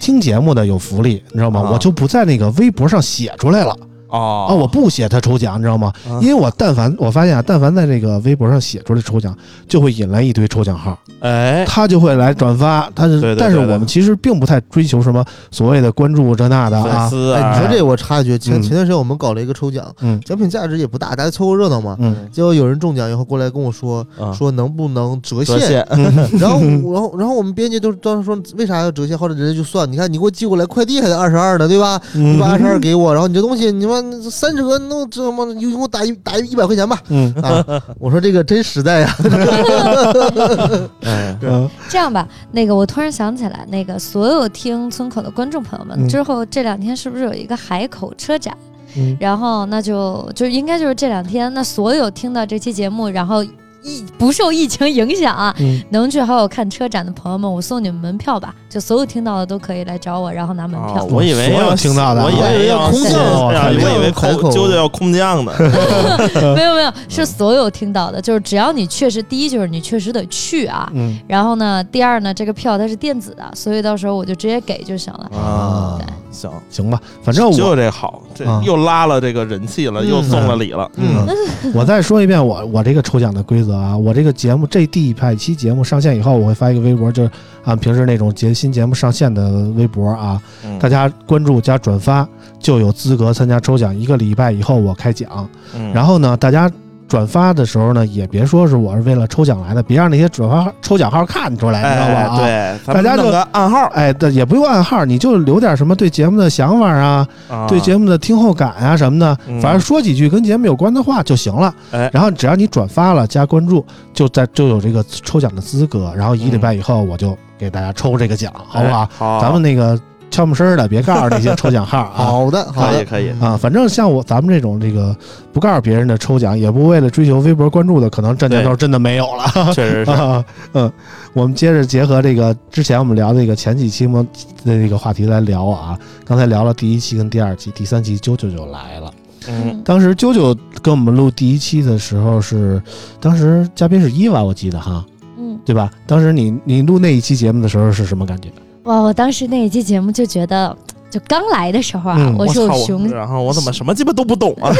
[0.00, 1.60] 听节目的有福利，你知道吗？
[1.60, 3.76] 啊我就不在那个微博上写出来了
[4.10, 5.92] 哦啊，我不写他抽奖，你知道吗？
[6.08, 9.36] 啊因为我但凡我发现啊，但凡在这个微博上写出来抽奖，
[9.68, 21.96] 就会引来一堆抽奖号，哎他就会来转发，他是，对对但是我们其实并不太追求什么所谓的关注这那的粉啊，哎，丝啊，你说这我插一句，前嗯前段时间我们搞了一个抽奖，嗯奖品价值也不大，大家凑个热闹嘛。
[22.00, 25.58] 嗯结果有人中奖以后过来跟我说，啊说能不能折现？
[25.58, 25.86] 折现
[26.40, 29.16] 然后我 然后然后我们编辑都当时说为啥要折现？
[29.16, 32.00] 后来人家就算，你看你给我寄过来快递还得二十二呢，对吧？
[32.14, 33.99] 你把二十二 给我，然后你这东西你妈
[34.30, 37.00] 三折那这么你给我打一打一百块钱吧。
[37.08, 37.32] 嗯。
[37.42, 37.64] 啊！
[37.98, 39.16] 我说这个真实在呀，
[41.02, 41.68] 哎嗯。
[41.88, 46.08] 这样吧，那个我突然想起来，那个所有听村口的观众朋友们，嗯。
[46.08, 48.56] 之后这两天是不是有一个海口车展？
[48.96, 49.16] 嗯。
[49.20, 53.44] 然后那就就应该就是这两天，那所有听到这期节目，然后
[53.82, 55.82] 疫不受疫情影响啊，嗯。
[55.90, 61.02] 能去好好看车展的朋友们，我送你们门票吧，就所有听到的都可以来找我，然后拿门票。
[61.04, 65.52] 哦我以为所有要听到的啊我以为要空降让我以为海口空啾啾要空降的
[66.54, 71.18] 没有没有，是所有听到的，就是只要你确实，第一就是你确实得去啊，嗯。
[71.26, 75.30] 然后呢，第二呢，这个票它是电子的，所以到时候我就直接给就行了。
[75.36, 81.26] 啊对，行，行吧，反正我就我这好，这啊又拉了这个人气了，嗯又送了礼了，嗯，
[81.74, 87.30] 我再说一遍我我这个抽奖的规则啊，我这个节目这第一百期节目上线以后，我会发一个微博，就是
[87.64, 92.28] 按平时那种节新节目上线的微博啊，嗯大家关注加转发
[92.58, 93.96] 就有资格参加抽奖。
[93.98, 96.70] 一个礼拜以后我开奖，嗯然后呢，大家
[97.10, 102.36] 转发的时候呢，也别说是我是为了抽奖来的，别让那些转发抽奖号看出来，你知道吧？
[102.38, 111.74] 对，大家就暗号，哎，对，也不用暗号，你就留点什么对节目的想法啊，啊对节目的听后感啊什么的，嗯反正说几句跟节目有关的话就行了。
[111.90, 116.12] 哎然后只要你转发了加关注，就在就有这个抽奖的资格。
[116.16, 119.00] 然后一礼拜以后我就给大家抽这个奖，好不好？
[119.00, 119.98] 哎好，咱们那个
[120.30, 122.12] 悄没声儿的，别告诉那些抽奖号啊。
[122.24, 125.14] 好的，好的，可以可以，啊，反正像我咱们这种这个
[125.52, 129.72] 不告诉别人的抽奖，也不为了追求微博关注的，可能这年头真的没有了。
[129.74, 130.10] 确实是。
[130.12, 130.90] 啊，嗯，
[131.32, 134.26] 我们接着结合这个之前我们聊的这个前几期嘛
[134.64, 135.98] 的这个话题来聊啊。
[136.24, 139.12] 刚才聊了第一期跟第二期，第三期啾啾就来了。
[139.48, 142.80] 嗯，当时啾啾跟我们录第一期的时候是，
[143.18, 145.04] 当时嘉宾是伊娃，我记得哈，
[145.38, 145.90] 嗯，对吧？
[146.06, 148.48] 当时你你录那一期节目的时候是什么感觉？
[148.90, 150.76] 哇，我当时那一期节目就觉得，
[151.08, 154.74] 就刚来的时候啊，嗯我是有熊，然后我怎么什么鸡巴都不懂啊？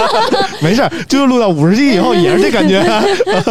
[0.60, 2.84] 没事儿，啾啾录到五十期以后也是这感觉。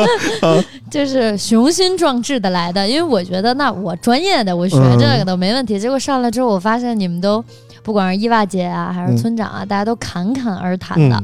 [0.92, 5.80] 就是雄心壮志的来的，因为我觉得那我专业的，我学嗯这个的没问题。
[5.80, 7.44] 结果上来之后，我发现你们都
[7.82, 11.20] 不管是伊娃姐啊，还是嗯村长啊，大家都侃侃而谈的。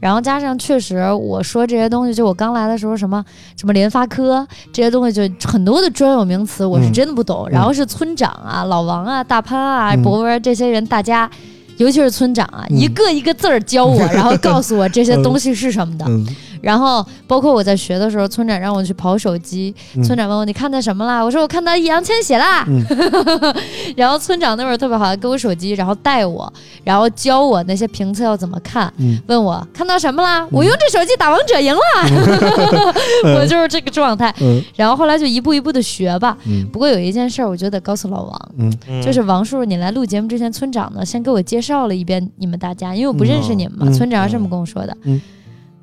[0.00, 3.22] 嗯然后加上确实我说这些东西，就我刚来的时候，什么
[3.56, 7.46] 什么联发科这些东西，就很多的专有名词我是嗯真的不懂。
[7.50, 11.30] 然后是村长啊、老王啊、大潘啊、嗯博文这些人，大家。
[11.76, 16.04] 尤其是村长啊，嗯一个一个字儿教我， 然后告诉我这些东西是什么的。
[16.06, 16.26] 嗯
[16.60, 21.22] 然后包括我在学的时候，村长让我去跑手机，嗯村长问我你看到什么啦？
[21.22, 22.64] 我说我看到易烊千玺啦。
[22.68, 22.84] 嗯
[23.96, 26.52] 然后村长那会儿特别好，给我手机，然后带我，
[26.84, 30.46] 然后教我那些评测要怎么看，嗯问我看到什么啦？
[30.50, 31.80] 我用这手机打王者赢了，
[33.36, 34.34] 我 就是这个状态。
[34.40, 36.36] 嗯然后后来就一步一步的学吧。
[36.46, 38.50] 嗯不过有一件事儿，我觉得得告诉老王，
[39.02, 43.86] 就是王叔叔，你来录节目之前，村长呢先给我介绍了一遍你们大家，因为我不认识你们嘛。
[43.88, 44.96] 嗯村长是这么跟我说的。
[45.04, 45.20] 嗯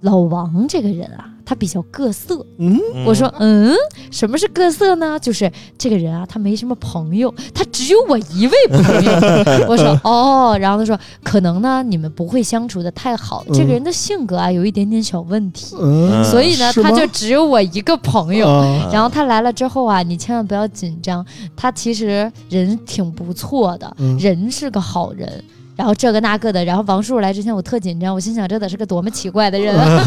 [0.01, 2.45] 老王这个人啊，他比较各色。
[2.59, 3.73] 嗯嗯我说，嗯，
[4.11, 5.17] 什么是各色呢？
[5.19, 9.11] 就是这个人啊，他没什么朋友，他只有我一位朋友。
[9.67, 18.47] 我说，哦，然后他说，可能呢你们不会相处的太好，这个人的性格啊有一点点小问题，嗯，所以呢他就只有我一个朋友。
[18.47, 21.25] 啊然后他来了之后啊，你千万不要紧张，
[21.55, 25.43] 他其实人挺不错的，嗯人是个好人。
[25.77, 29.73] 然后这个那个的，然后王叔叔来之前我特紧张，我心想这得是个多么奇怪的人。
[29.75, 30.03] 啊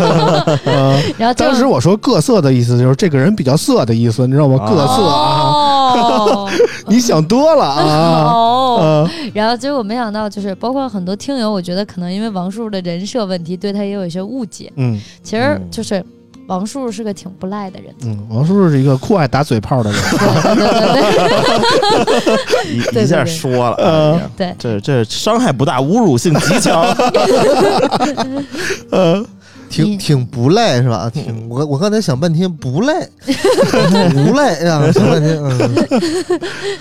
[1.16, 4.58] 然后当时我说各色的意思就是这个人比较色的意思，你知道吗？
[4.62, 6.50] 啊各色啊，哦
[6.88, 8.24] 你想多了啊。
[8.32, 14.72] 哦，啊，然后结果没想到，就是包括很多听友，我觉得可能因为王叔叔的人设问题，对他也有一些误解。
[14.76, 16.04] 嗯其实就是
[16.50, 20.18] 王叔叔是个挺不赖的人，嗯，王叔叔是一个酷爱打嘴炮的人，对
[20.56, 22.34] 对对对。
[22.74, 24.30] 一对一下对说了，呃哎呀。
[24.36, 26.82] 对，这这伤害不大，侮辱性极强。
[28.90, 29.39] 呃， 你
[29.70, 31.08] 挺挺不赖是吧？
[31.12, 33.08] 挺我我刚才想半天不赖，
[34.12, 35.86] 不赖呀，想半天，嗯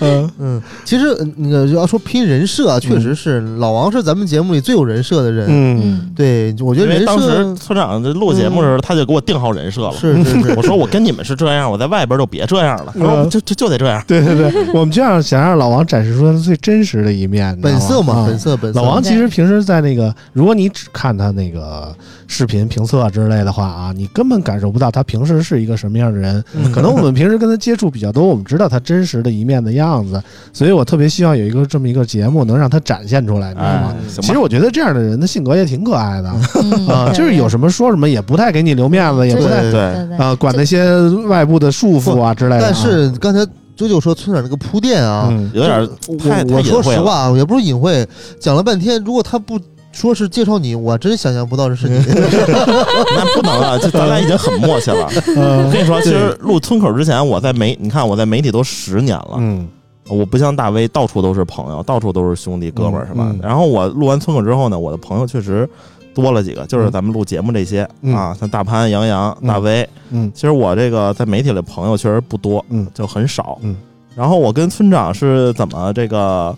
[0.00, 5.46] 嗯嗯，其实呃那个要说拼人设啊，确实是老王是咱们节目里最有人设的人。
[5.48, 9.92] 嗯嗯，对，我觉得人因为当时村长这录节目的时候，他就给我定好人设了。
[9.92, 12.92] 是是是，我说我跟你们是这样，我在外边就别这样了。
[12.98, 14.02] 他说嗯就就就得这样。
[14.06, 18.80] 对对对， 我们就让想让老王展示出他最真实的一面，本色嘛，啊本色本色。
[18.80, 21.94] 老王其实平时在那个，如果你只看他那个
[22.30, 26.42] 视频评测之类的话啊，你根本感受不到他平时是一个什么样的人。
[26.54, 30.22] 嗯可能我们平时跟他接触比较多，我们知道他真实的一面的样子，
[30.54, 36.32] 所以我特别希望有一个这么一个节目能让他展现出来，你知道哎吗？，其实我觉得这样的人的性格也挺可爱的
[37.12, 39.80] 就是有什么说什么，也不太给你留面子，也不太对
[40.16, 42.70] 啊管那些外部的束缚啊之类的啊。
[42.70, 46.96] 但是刚才九九说村长这个铺垫啊，嗯有点太我我说太隐晦了。
[46.96, 48.06] 实话啊，也不是隐晦，
[48.38, 49.58] 讲了半天，如果他不
[49.92, 51.98] 说是介绍你，我真想象不到这是你。
[52.06, 55.08] 那不能啊，就咱俩已经很默契了。
[55.36, 59.68] 嗯我跟你说，其实录村口之前，我在媒，你看我在媒体都十年了，嗯
[60.08, 63.38] 我不像大威，到处都是朋友，到处都是兄弟哥们儿，是吧嗯？
[63.42, 65.68] 然后我录完村口之后呢，我的朋友确实
[66.14, 69.88] 多了几个，就是咱们录节目这些嗯啊，像大潘、杨洋、嗯大威。
[70.10, 73.58] 嗯其实我这个在媒体里的朋友确实不多，嗯就很少。
[73.62, 73.76] 嗯，
[74.16, 76.56] 然后我跟村长是怎么这个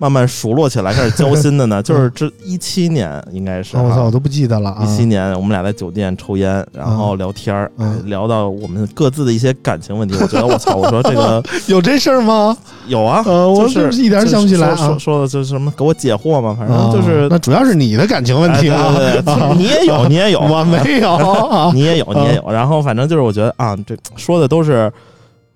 [0.00, 1.80] 慢慢熟络起来，开始交心的呢？
[1.84, 4.10] 就是这一七年应该是啊我操，我。
[4.10, 4.82] 都不记得了啊。
[4.82, 7.70] 一七年，我们俩在酒店抽烟，然后聊天儿，
[8.06, 10.16] 聊到我们各自的一些感情问题。
[10.20, 12.56] 我觉得我操，我说这个 有这事儿吗？
[12.88, 15.20] 有啊，呃，我就是一点儿想不起来啊说说。
[15.22, 21.70] 的就是什么给我解惑嘛，反正啊就是那主要是你的感情问哎题啊，对对对 你也有，你也有，我没有啊。
[21.74, 22.50] 你也有，你也有。
[22.50, 24.90] 然后反正就是我觉得啊，这说的都是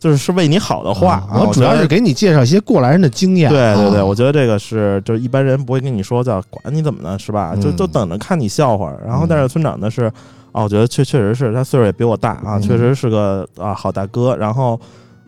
[0.05, 1.14] 就是是为你好的话。
[1.30, 3.48] 啊我主要是给你介绍一些过来人的经验。
[3.48, 7.57] 对对对，啊我觉得这个是就是一般人不会跟你说叫管你怎么呢，是吧？
[7.57, 8.92] 就嗯就等着看你笑话。
[9.07, 10.05] 然后嗯但是村长呢是
[10.52, 14.36] 啊，我觉得确确实是他岁数也比我大啊，嗯确实是个啊好大哥。
[14.36, 14.78] 然后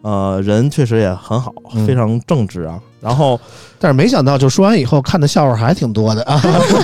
[0.03, 2.79] 呃人确实也很好，嗯非常正直啊。
[3.01, 3.41] 然后
[3.79, 6.39] 但是没想到，就说完以后看的笑话还挺多的啊。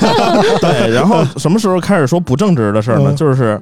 [0.62, 3.10] 对，然后 什么时候开始说不正直的事儿呢？
[3.12, 3.60] 嗯就是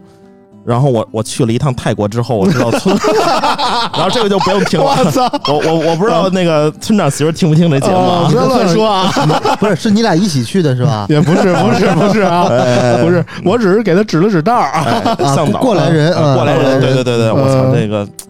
[0.65, 2.95] 然后我我去了一趟泰国之后，我知道村，
[3.95, 4.87] 然后这个就不用听了。
[4.87, 5.29] 我操！
[5.49, 8.37] 我我我不知道那个村长媳妇听不听这节目啊哦不？
[8.37, 9.11] 要乱说啊！
[9.59, 11.07] 不是，是你俩一起去的是吧？
[11.09, 15.17] 也不是，不是，不是啊，哎不是，我只是给他指了指道儿啊。
[15.35, 18.07] 向导过来人啊过来人，对对对对，我操，嗯这个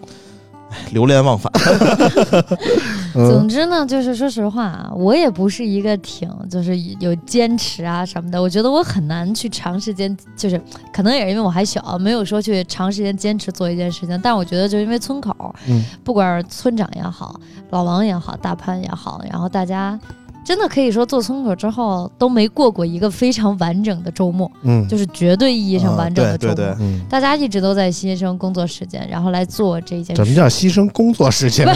[0.91, 1.51] 流连忘返。
[3.13, 8.41] 嗯总之呢，就是说实话啊，我也不是一个挺就是有坚持啊什么的。
[8.41, 10.61] 我觉得我很难去长时间，就是
[10.93, 14.17] 可能也是因为我还小，没有说去长时间坚持做一件事情。
[14.23, 17.37] 但我觉得，就因为村口，嗯不管是村长也好，
[17.71, 19.99] 老王也好，大潘也好，然后大家
[20.43, 26.55] 真的可以说做村口之后都没过过一个非常完整的周末，嗯就是绝对意义上啊完整的周末。
[26.55, 30.23] 对对对嗯，大家一直都在牺牲工作时间，然后来做这件事。
[30.23, 31.67] 什么叫牺牲工作时间？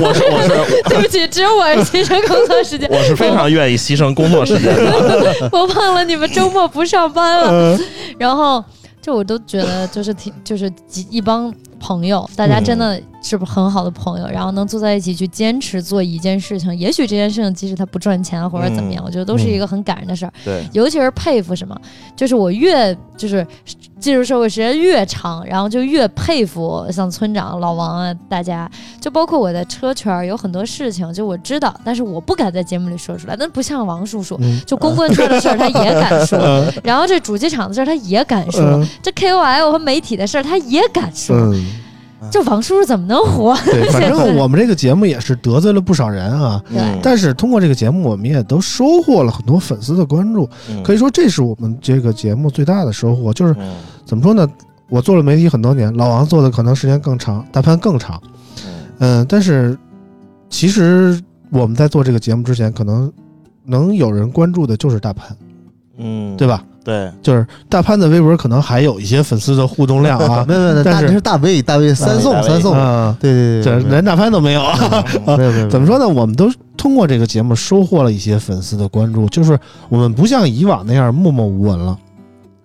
[0.00, 0.48] 我是我是
[0.88, 2.88] 对不起，只有我是牺牲工作时间。
[2.90, 5.48] 我是非常愿意牺牲工作时间的。
[5.52, 7.76] 我忘了你们周末不上班了。
[7.76, 7.80] 嗯
[8.18, 8.62] 然后
[9.00, 11.52] 这我都觉得就是挺就是几一帮
[11.82, 20.32] 朋友，大家真的是不很好的朋友，然后能坐在一起去坚持做一件事情，也许这件事情即使它不赚钱或者怎么样，嗯我觉得都是一个很感人的事儿。
[20.44, 21.76] 对，尤其是佩服什么，
[22.14, 23.44] 就是我越就是
[23.98, 28.70] 进入社会时间越长，然后就越佩服像村长、老王啊，大家，
[29.00, 33.36] 就包括我在车圈儿有很多事情，就我知道，但是我不敢在节目里说出来。
[33.38, 41.36] 那不像王叔叔，嗯就公关圈的事儿他也敢说，嗯然后这主机厂的事儿他也敢说，嗯这 KOL 和媒体的事儿他也敢说。
[41.36, 41.64] 嗯，
[42.30, 43.56] 这王叔叔怎么能活？
[43.64, 46.62] 对，反正 我们这个节目也是得罪了不少人啊。
[47.02, 53.32] 但是通过这个节目，我们也都收获了很多粉丝的关注，嗯可以说这是我们这个节目最大的收获。
[53.32, 54.46] 就是嗯怎么说呢？
[54.88, 58.20] 我做了媒体很多年，老王做的可能时间更长，大潘更长。
[58.66, 59.76] 嗯嗯，但是
[60.50, 61.18] 其实
[61.50, 63.10] 我们在做这个节目之前，可能
[63.64, 65.34] 能有人关注的就是大潘，
[65.96, 66.62] 嗯，对吧？
[66.84, 74.62] 对，就是大潘的微博可能还有一些粉丝的互动量啊 没有没有，但是大 V 大 V 三送三送，啊，对对对，这连大潘都没有
[75.26, 76.08] 没有没有 怎么说呢？
[76.08, 79.58] 我们都通过这个节目收获了一些粉丝的关注，就是
[79.88, 81.96] 我们不像以往那样默默无闻了。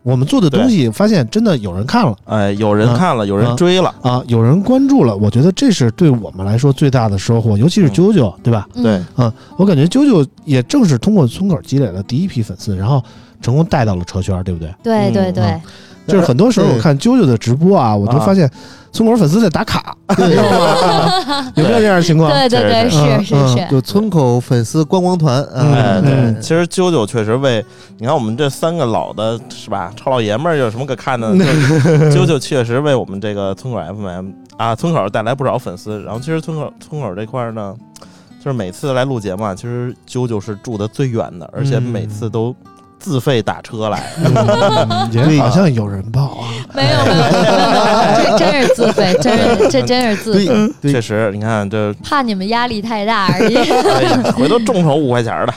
[0.08, 2.16] 我们做的东西发现真的有人看了。
[2.24, 8.66] 哎，有人看了，有人追了，啊，有人关注了，我觉得这是对我们来说最大的收获，尤其是啾啾啾，对吧？
[8.74, 9.04] 对。
[9.18, 13.04] 嗯，我感觉啾啾也正是通过村口积累了第一批粉丝，然后
[13.42, 14.74] 成功带到了车圈，对不对？
[14.82, 15.62] 对对对，嗯
[16.08, 18.50] 就是很多时候我看啾啾的直播啊，我都发现
[18.92, 21.52] 村口粉丝在打卡，你知道吗？
[21.56, 22.32] 有没有这样的情况？
[22.32, 27.64] 对对对，是是是有村口粉丝观光团嗯哎，啊，对，嗯其实啾啾确实为
[27.98, 31.32] 你看我们这三个老的是吧，臭老爷们儿有什么可看的？
[31.38, 36.02] 就是 啾啾确实为我们这个村口 FM 啊，村口带来不少粉丝。
[36.04, 37.76] 然后其实村口村口这块儿呢，
[38.44, 42.56] 就是每次来录节目啊，其实啾啾是住的最远的，而且每次都
[43.00, 44.12] 自费打车来。
[44.24, 50.92] 嗯也好像有人报啊，没有没有没有， 这真是自费，真是这真是自费，对对。
[50.92, 53.56] 确实，你看这，怕你们压力太大而已。
[53.56, 55.54] 哎呀，回头 众筹五块钱儿的，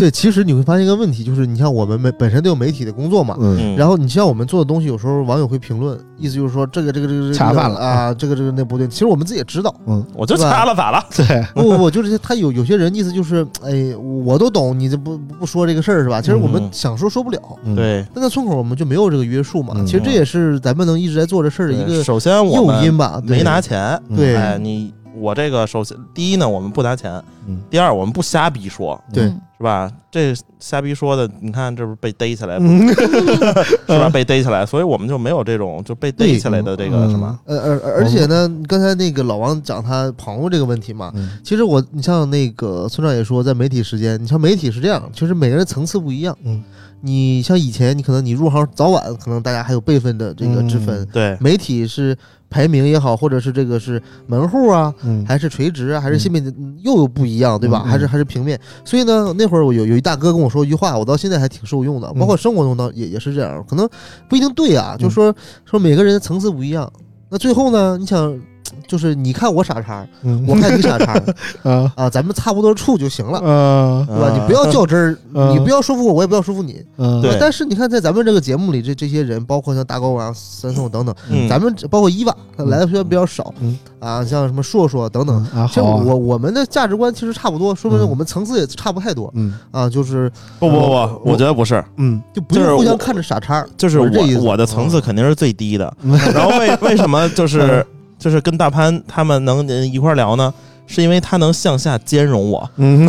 [0.00, 3.36] 对，其实你会发现一个问题，就是你像我们没本身都有媒体的工作嘛，
[3.76, 8.86] 然后你像我们做的东西，有时候网友会评论，意思就是说这个这个这个这个恰饭了啊，这个这个那不对。
[8.86, 11.04] 其实我们自己也知道，嗯我就掐了咋了？
[11.16, 13.94] 对，不不不，就是他有有些人意思就是，哎，
[14.24, 16.20] 我都懂，你这不不不说这个事儿是吧？
[16.20, 17.40] 其实我们嗯想说说不了。
[17.64, 23.20] 嗯，对，但在村口我们就没有这个约束嘛，嗯其实这也是咱们能一直在做这事儿的一个首先我诱因吧。
[23.24, 27.60] 没拿钱，嗯对哎，你我这个首先第一呢，我们不拿钱，嗯。
[27.70, 29.24] 第二我们不瞎逼说，对。
[29.24, 29.40] 嗯。
[29.58, 29.88] 是吧？
[30.10, 32.88] 这瞎逼说的，你看这不是被逮起来，嗯。
[33.86, 34.10] 是吧？
[34.12, 37.10] 被逮起来，所以我们就没有这种就被逮起来的这个嗯。
[37.10, 41.38] 什么，呃而而而且呢，刚才那个老王讲他朋友这个问题嘛，嗯。
[41.44, 46.36] 其实我你像那个村长也说，在媒体时间，你像媒体是这样，其实每个人层次不一样。
[46.44, 46.60] 嗯，
[47.04, 51.00] 你像以前，你可能你入行早晚，可能大家还有辈分的这个之分。
[51.02, 52.16] 嗯对，媒体是
[52.48, 57.82] 排名也好，或者是这个是门户啊，嗯，还是垂直啊，还是线面的，嗯又有不一样，对吧？
[57.84, 58.58] 还是还是平面。
[58.84, 63.88] 所以呢，那会儿我有有一大哥跟我说一句话，我到现在还挺受用的，嗯包括生活中呢也也是这样，可能
[64.28, 65.34] 不一定对啊，嗯就说
[65.64, 66.90] 说每个人的层次不一样。
[67.28, 68.38] 那最后呢，你想，
[68.86, 71.12] 就是你看我傻叉，嗯我看你傻叉
[71.68, 73.38] 啊啊，咱们差不多处就行了。
[73.40, 74.30] 啊对吧？
[74.32, 76.82] 你不要较真儿， 嗯你不要说服我，我也不要说服你。
[76.98, 93.64] 嗯对但是你看，在咱们这个节目里，这这些人，包括像大高啊、三宋等等，嗯，咱们包括伊娃，他来的虽然比较少嗯啊，像什么硕硕等等，啊其实好啊我我们的价值观其实差不多，说明嗯我们层次也差不太多嗯啊，就是不不不，我觉得不是，嗯就不就是用互相看着傻叉。
[93.76, 97.84] 就是我是这意思我我的层次肯定是最低的， 嗯然后为为什么就是
[98.22, 100.54] 就是跟大潘他们能一块聊呢？
[100.94, 102.68] 是因为它能向下兼容我。
[102.76, 103.08] 嗯，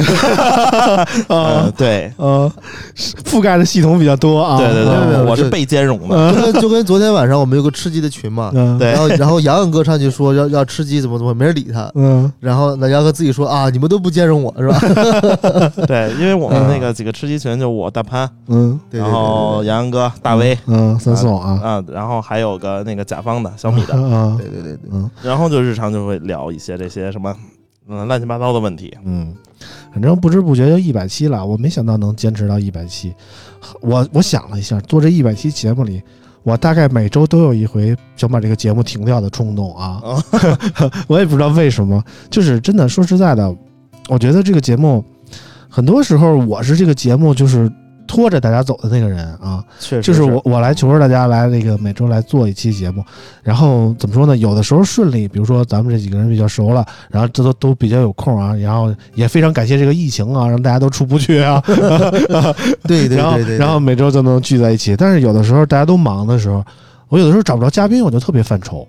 [1.27, 2.49] 呃，啊对，呃，
[3.25, 4.57] 覆盖的系统比较多啊。
[4.57, 6.33] 对对对，我是被兼容的。
[6.33, 8.91] 就跟就跟昨天晚上我们有个吃鸡的群嘛，嗯，对。
[8.91, 11.91] 然后然后洋洋哥上去说要要吃鸡怎么怎么，没人理他。
[11.95, 12.31] 嗯。
[12.39, 14.79] 然后那杨哥自己说啊，你们都不兼容我是吧？
[15.85, 18.79] 对，因为我们那个几个吃鸡群，就我大潘，嗯。
[18.89, 21.59] 对对然后洋洋哥、大威嗯，三四啊。
[21.61, 24.37] 啊，然后还有个那个甲方的小米的，啊。
[24.39, 24.77] 对对对对。
[24.77, 27.33] 对，嗯然后就日常就会聊一些这些什么
[27.87, 28.95] 嗯乱七八糟的问题。
[29.03, 29.33] 嗯，
[29.91, 33.13] 反正不知不觉就一百期了，我没想到能坚持到一百期。
[33.81, 36.01] 我我想了一下，做这一百期节目里，
[36.43, 40.01] 我大概每周都有一回想把这个节目停掉的冲动啊。
[40.03, 40.23] 啊，
[41.07, 43.55] 我也不知道为什么，就是真的说实在的，
[44.09, 45.03] 我觉得这个节目
[45.69, 47.71] 很多时候我是这个节目就是
[48.13, 49.63] 拖着大家走的那个人啊。
[49.79, 53.03] 确实就是我我来求着大家来那个每周来做一期节目，
[53.41, 54.37] 然后怎么说呢？
[54.37, 61.59] 有的时候顺利，比如说咱们这几个人比较熟了，然后这都都比较有空啊，然后也非常感谢这个疫情啊，让大家都出不去啊，
[62.85, 64.95] 对对对 对，然后每周就能聚在一起。
[64.95, 66.63] 但是有的时候大家都忙的时候，
[67.09, 68.87] 我有的时候找不着嘉宾，我就特别犯愁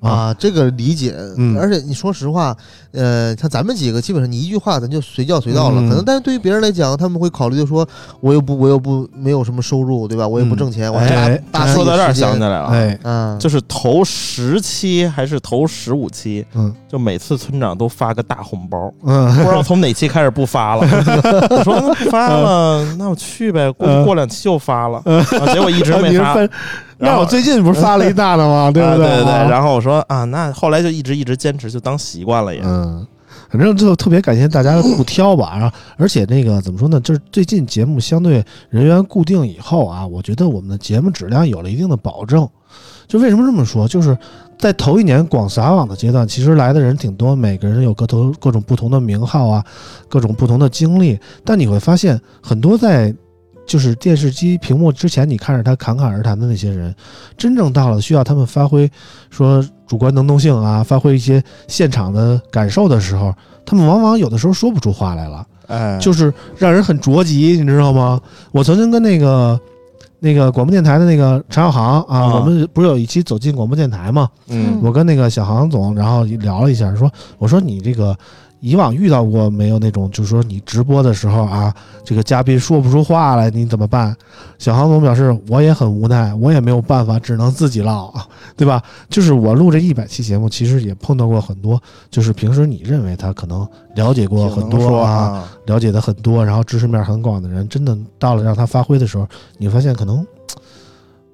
[0.00, 0.10] 啊。
[0.10, 1.56] 啊，这个理解，嗯。
[1.58, 2.56] 而且你说实话，
[2.92, 5.88] 呃，像咱们几个基本上你一句话咱就随叫随到了，嗯。
[5.88, 7.86] 可能但是对于别人来讲，他们会考虑就说，
[8.20, 10.26] 我又不我又不没有什么收入，对吧？
[10.26, 16.74] 我也不挣钱，我还哎大大说到这儿想起来了，哎，嗯，就是头十期还是头十五期，嗯。
[16.88, 19.32] 就每次村长都发个大红包，嗯。
[19.36, 20.82] 不知道从哪期开始不发了。
[21.50, 26.36] 我说不发了，那我去呗，过嗯过两期又发了，啊结果一直没发。
[27.02, 28.70] 那我最近不是发了一大的吗？
[28.74, 32.60] 对不啊对对然后我说啊，那后来就一直一直坚持，就当习惯了也。
[32.62, 33.06] 嗯，
[33.48, 42.46] 反正就特别感谢大家的不挑吧，然后而且那个怎么说呢，就是最近节目相对人员固定以后啊，我觉得我们的节目质量有了一定的保证。
[43.08, 43.88] 就为什么这么说？
[43.88, 44.16] 就是
[44.58, 49.64] 在头一年广撒网的阶段，其实来的人挺多，每个人有各头各种不同的名号啊，
[50.06, 53.14] 各种不同的经历，但你会发现很多在。
[53.70, 56.92] 就是电视机屏幕之前，你看着他侃侃而谈的那些人，
[57.38, 58.90] 真正到了需要他们发挥
[59.30, 63.32] 说主观能动性啊，发挥一些现场的感受的时候，
[63.64, 68.20] 他们往往有的时候说不出话来了，哎，就是让人很着急，你知道吗？
[68.50, 69.60] 我曾经跟那个
[70.18, 74.28] 那个广播电台的那个陈小航啊，啊我们不是有一期走进广播电台嘛？
[74.48, 77.08] 嗯我跟那个小航总，然后聊了一下，说
[77.38, 78.18] 我说你这个
[78.60, 84.14] 以往遇到过没有那种，就是说你直播的时候啊，这个嘉宾说不出话来，你怎么办？
[84.58, 88.12] 小航总表示我也很无奈，我也没有办法，只能自己唠，
[88.56, 88.82] 对吧？
[89.08, 99.26] 就是我录这一百期节目，其实也碰到过很多，就是平时你认为他可能了解过很多啊，啊，了解的很多，然后知识面很广的人，真的到了让他发挥的时候，
[99.58, 100.26] 你发现可能。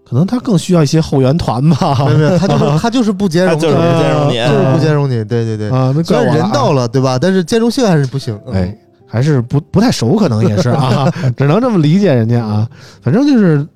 [0.09, 5.69] 可能他更需要一些后援团吧，没有没有，他就是 他就是不兼容你，他就是不兼容你就是不兼容你，对对对。
[5.71, 7.19] 啊，那虽然人到了，对吧？
[7.21, 8.39] 但是兼容性还是不行。
[8.47, 12.69] 嗯哎，还是不不太熟，可能也是啊， 只能这么理解人家啊。
[13.03, 13.67] 反正就是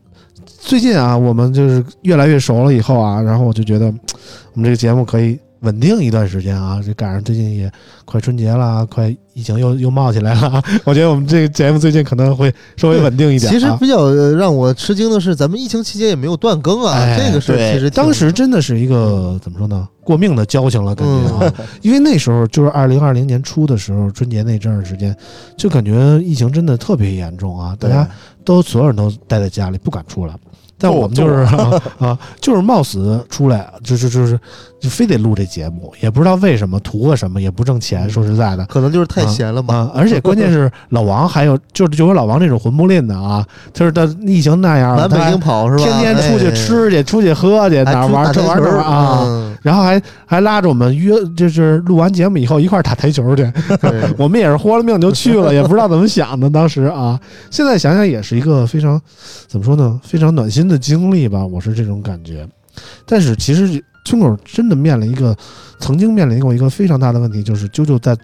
[0.47, 6.81] 最近啊，我们就是越来越熟了以后啊，然后我就觉得我们这个节目可以稳定一段时间啊。
[6.85, 7.71] 这赶上最近也
[8.05, 13.53] 快春节了，快疫情又又冒起来了， 我觉得我们这个节目最近可能会稍微稳定一点、啊。
[13.53, 25.17] 其实比较呃让我吃惊的是，咱们疫情期间也没有断更啊，哎这个事儿其实当时真的是一个怎么说呢，过命的交情了，感觉啊，因为那时候就是二零二零年初的时候，春节那阵儿时间，
[25.57, 28.09] 就感觉疫情真的特别严重啊，大家
[28.45, 30.35] 都所有人都待在家里不敢出来。
[30.81, 34.41] 但我们就是啊啊，就是冒死出来，就是就是
[34.81, 38.09] 就非得录这节目，也不知道为什么，图个什么，也不挣钱。
[38.09, 39.75] 说实在的可能就是太闲了吧。
[39.75, 45.85] 啊，而且关键是 老王还有就是就有老王这种混不吝的啊，就是他疫情那样，南北京跑是吧？
[45.85, 53.53] 天天出去哎，吃去，出去喝去，哪玩还出这玩啊，嗯然后还还拉着我们约，就是录完节目以后一块儿打台球去。
[54.17, 56.49] 我们也是豁了命就去了，也不知道怎么想的。
[56.49, 57.21] 当时啊，
[57.51, 58.99] 现在想想也是一个非常
[59.47, 62.49] 怎么说呢，非常暖心的经历吧，我是这种感觉。
[63.05, 65.37] 但是其实村口真的面临一个，
[65.81, 68.17] 曾经面临过一个非常大的问题，就是啾啾在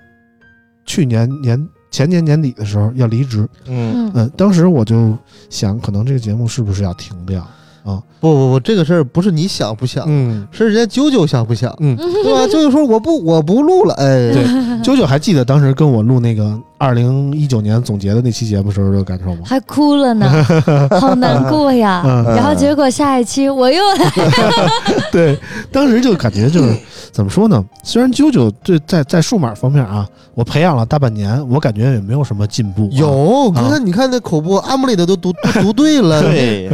[0.86, 3.46] 去年年前年年底的时候要离职。
[3.66, 5.18] 嗯，嗯嗯，当时我就
[5.50, 7.46] 想，可能这个节目是不是要停掉？
[7.84, 12.40] 啊不不不，这个事儿不是你想不想，嗯是人家啾啾想不想，嗯，对吧？
[12.46, 14.44] 啾啾说我不我不录了，哎，对，
[14.82, 19.42] 啾啾还记得当时跟我录那个二零一九年总结的那期节目时候的感受吗？
[19.44, 20.30] 还哭了呢，
[21.00, 22.02] 好难过呀。
[22.04, 24.70] 嗯然后结果下一期我又来了，
[25.10, 25.38] 对，
[25.72, 26.76] 当时就感觉就是
[27.12, 27.64] 怎么说呢？
[27.82, 32.92] 虽然啾啾对在在数码方面啊，我培养了大半年，我感觉也没有什么进步、啊。
[32.92, 36.68] 有，你看你看那口播，阿姆里的都读都读对了，对，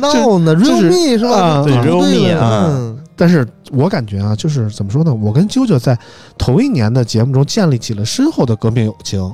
[0.00, 1.36] 闹呢就是，realme 是吧？
[1.36, 5.14] 啊对 realme 啊嗯但是我感觉啊，就是怎么说呢？
[5.14, 5.96] 我跟啾啾在
[6.36, 9.32] 头一年的节目中建立起了深厚的革命友情。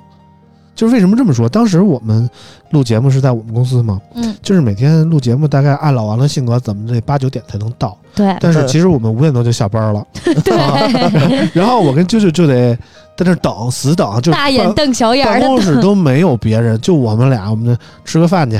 [0.80, 1.46] 就是为什么这么说？
[1.46, 2.26] 当时我们
[2.70, 7.94] 录节目是在我们公司嘛，嗯，就是每天录节目，大概按老王的性格，怎么得八九点才能到。
[8.14, 10.02] 对但是其实我们五点多就下班了，
[10.42, 12.74] 对， 然后我跟舅舅就得
[13.14, 18.58] 在那等，死等，就大眼瞪小眼办公室都没有别人，就我们俩，我们就吃个饭去，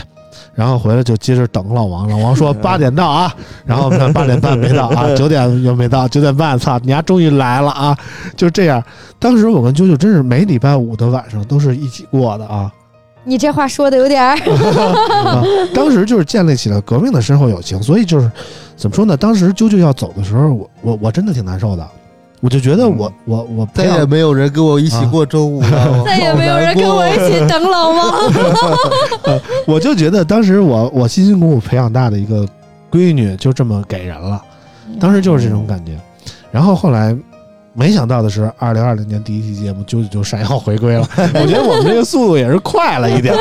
[0.55, 2.09] 然后回来就接着等老王。
[2.09, 7.97] 老王说 八点到啊，然后我们看八点半没到啊， 九点又没到，九点半，操，你丫终于来了啊！
[8.37, 8.83] 就这样，
[9.19, 12.73] 当时我跟啾啾真是每礼拜五的晚上都是一起过的啊。
[13.23, 14.35] 你这话说的有点儿，
[15.27, 18.31] 啊，当时就是建立起了革命的深厚友情，所以就是
[18.77, 19.15] 怎么说呢？
[19.17, 21.87] 当时啾啾要走的时候，我我我真的挺难受的，
[22.41, 28.15] 我就觉得我我我再也没有人跟我一起过周五了， 再也没有人跟我一起等老王。
[29.67, 32.47] 我就觉得当时我我辛辛苦苦培养大的一个
[32.91, 34.41] 闺女就这么给人了，
[34.99, 35.93] 当时就是这种感觉。
[36.51, 37.15] 然后后来
[37.75, 41.07] 没想到的是，二零二零年第一期节目啾啾就闪耀回归了。
[41.35, 43.35] 我觉得我们这个速度也是快了一点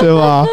[0.00, 0.44] 对吧？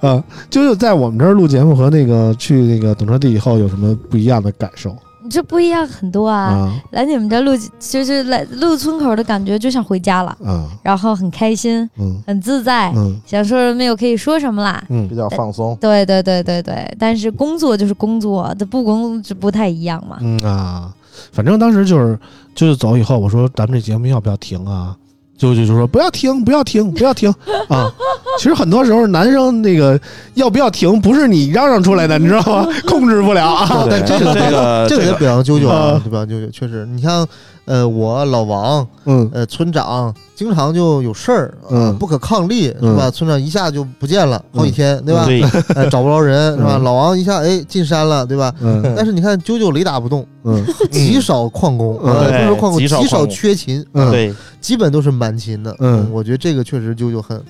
[0.00, 4.96] 嗯，啾啾在我们这儿录节目和那个去那个懂车帝以后有什么不一样的感受你
[5.30, 6.50] 这不一样很多啊！
[6.50, 6.72] 啊？
[6.90, 14.82] 来你们这录，就是来录村口的感觉，就像回家了，啊然后很开心，嗯很自在，嗯想说什么又可以说什么啦。
[14.88, 15.76] 嗯比较放松。
[15.80, 20.18] 对对对对对，但是工作就是工作，这不工就不太一样嘛。
[20.20, 20.92] 嗯啊，
[21.32, 22.18] 反正当时就是
[22.54, 24.96] 就是走以后，我说咱们这节目要不要停啊？
[25.42, 27.28] 舅舅就说不要停，不要停，不要停
[27.68, 27.90] 啊！
[28.38, 29.98] 其实很多时候男生那个
[30.34, 32.68] 要不要停，不是你嚷嚷出来的，你知道吗？
[32.86, 33.84] 控制不了啊。
[33.88, 36.24] 对但这个这个这个得表扬啾啾啊啊，对吧？
[36.24, 37.26] 啾啾确实，你像
[37.64, 39.28] 呃我老王嗯。
[39.32, 43.10] 呃村长经常就有事儿，呃嗯不可抗力嗯是吧？
[43.10, 45.24] 村长一下就不见了好几天，对吧？
[45.26, 45.42] 对，
[45.74, 46.76] 呃找不着人是吧？
[46.78, 48.52] 嗯老王一下哎进山了，对吧？
[48.60, 48.82] 嗯。
[48.96, 50.64] 但是你看啾啾雷打不动，嗯。
[50.90, 52.12] 极少旷工，嗯。
[52.12, 54.10] 呃不是说旷工，极少缺勤，嗯。
[54.10, 55.74] 对，基本都是满勤的。
[55.78, 56.08] 嗯。
[56.12, 57.40] 我觉得这个确实啾啾很，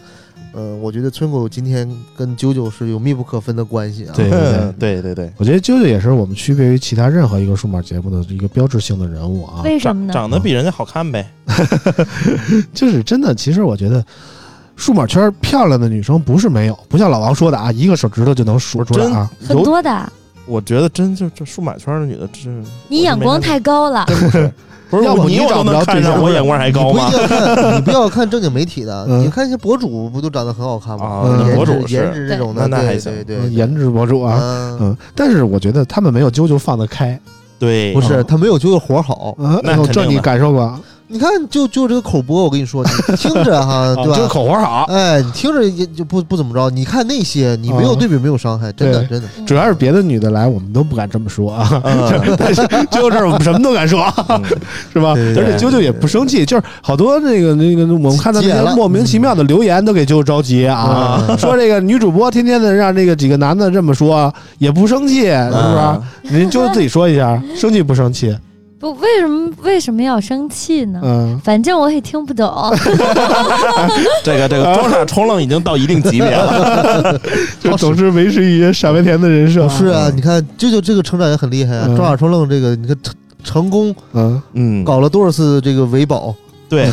[0.53, 4.13] 呃，我觉得村口今天跟啾啾是有密不可分的关系啊。
[4.15, 4.73] 对对对。
[4.79, 10.13] 对对对，我觉得啾啾也是我们区别于其他任何一个数码节目的一个标志性的人物啊，为什么呢？
[10.13, 11.27] 长长得比人家好看呗。
[12.75, 13.35] 就是真的。
[13.35, 14.05] 其实我觉得，
[14.77, 19.31] 数码圈漂亮的女生不是没有，不像老王说的啊，一个手指头就能数出来啊。
[19.47, 20.13] 很，多的，
[20.47, 22.51] 我觉得真就这数码圈的女的，这
[22.89, 24.07] 你眼光太高了。
[25.01, 27.09] 真不是，要不你找不着能看上，对象我眼光还高吗
[27.77, 27.81] 你？
[27.83, 31.23] 不要看，正经媒体的，嗯你看一些博主不都长得很好看吗？
[31.55, 37.19] 博主颜值这种的，那那还行对对颜值博主啊，嗯，嗯，但是我觉得他们没有啾啾放得开
[37.59, 39.37] 对，不是他没有啾啾活好。
[39.39, 40.79] 啊，那这你感受过？
[41.13, 44.29] 你看，就就这个口播，我跟你说，你 听着哈，对吧这个？
[44.29, 46.71] 口活好，哎，你听着也就不不怎么着。
[46.71, 49.29] 你看那些，你没有啊对比，没有伤害，真的真的。
[49.47, 51.83] 主要是别的女的来，我们都不敢这么说 啊。
[51.85, 54.43] 嗯但是啾啾这儿我们什么都敢说，嗯
[54.93, 55.11] 是吧？
[55.13, 66.35] 而且啾啾也不生气，就是好多那个那个我们看到那些莫名其妙的留言都给啾啾着急啊，嗯说这个女主播天天的让这个几个男的这么说，也不生气，是不嗯是？
[66.35, 68.35] 您啾啾自己说一下，生气不生气？
[68.83, 71.01] 不，为什么为什么要生气呢？
[71.05, 72.53] 嗯，反正我也听不懂。
[74.25, 77.17] 这个这个装傻充愣已经到一定级别了。
[77.63, 79.69] 就总是维持一些傻白甜的人设。
[79.71, 83.15] 是啊，你看舅舅这个成长也很厉害啊，嗯装傻充愣这个，你看成
[83.45, 86.35] 成功嗯，嗯，搞了多少次这个维保，
[86.69, 86.91] 对，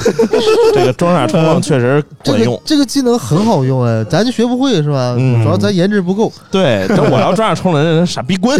[0.75, 2.61] 这个装傻充愣确实这个管用。
[2.63, 5.15] 这个技能很好用哎，咱就学不会是吧？
[5.17, 6.31] 嗯主要咱颜值不够。
[6.51, 8.55] 对，但我要装傻充愣，人傻逼滚。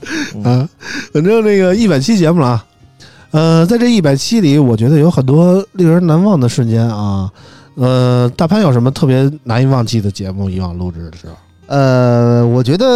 [0.44, 0.68] 啊，
[1.12, 2.64] 反正那个一百期节目了啊，
[3.30, 7.30] 呃，在这一百期里，我觉得有很多令人难忘的瞬间啊。
[7.74, 10.48] 呃，大潘有什么特别难以忘记的节目？
[10.48, 11.34] 以往录制的时候，
[11.66, 12.86] 呃，我觉得，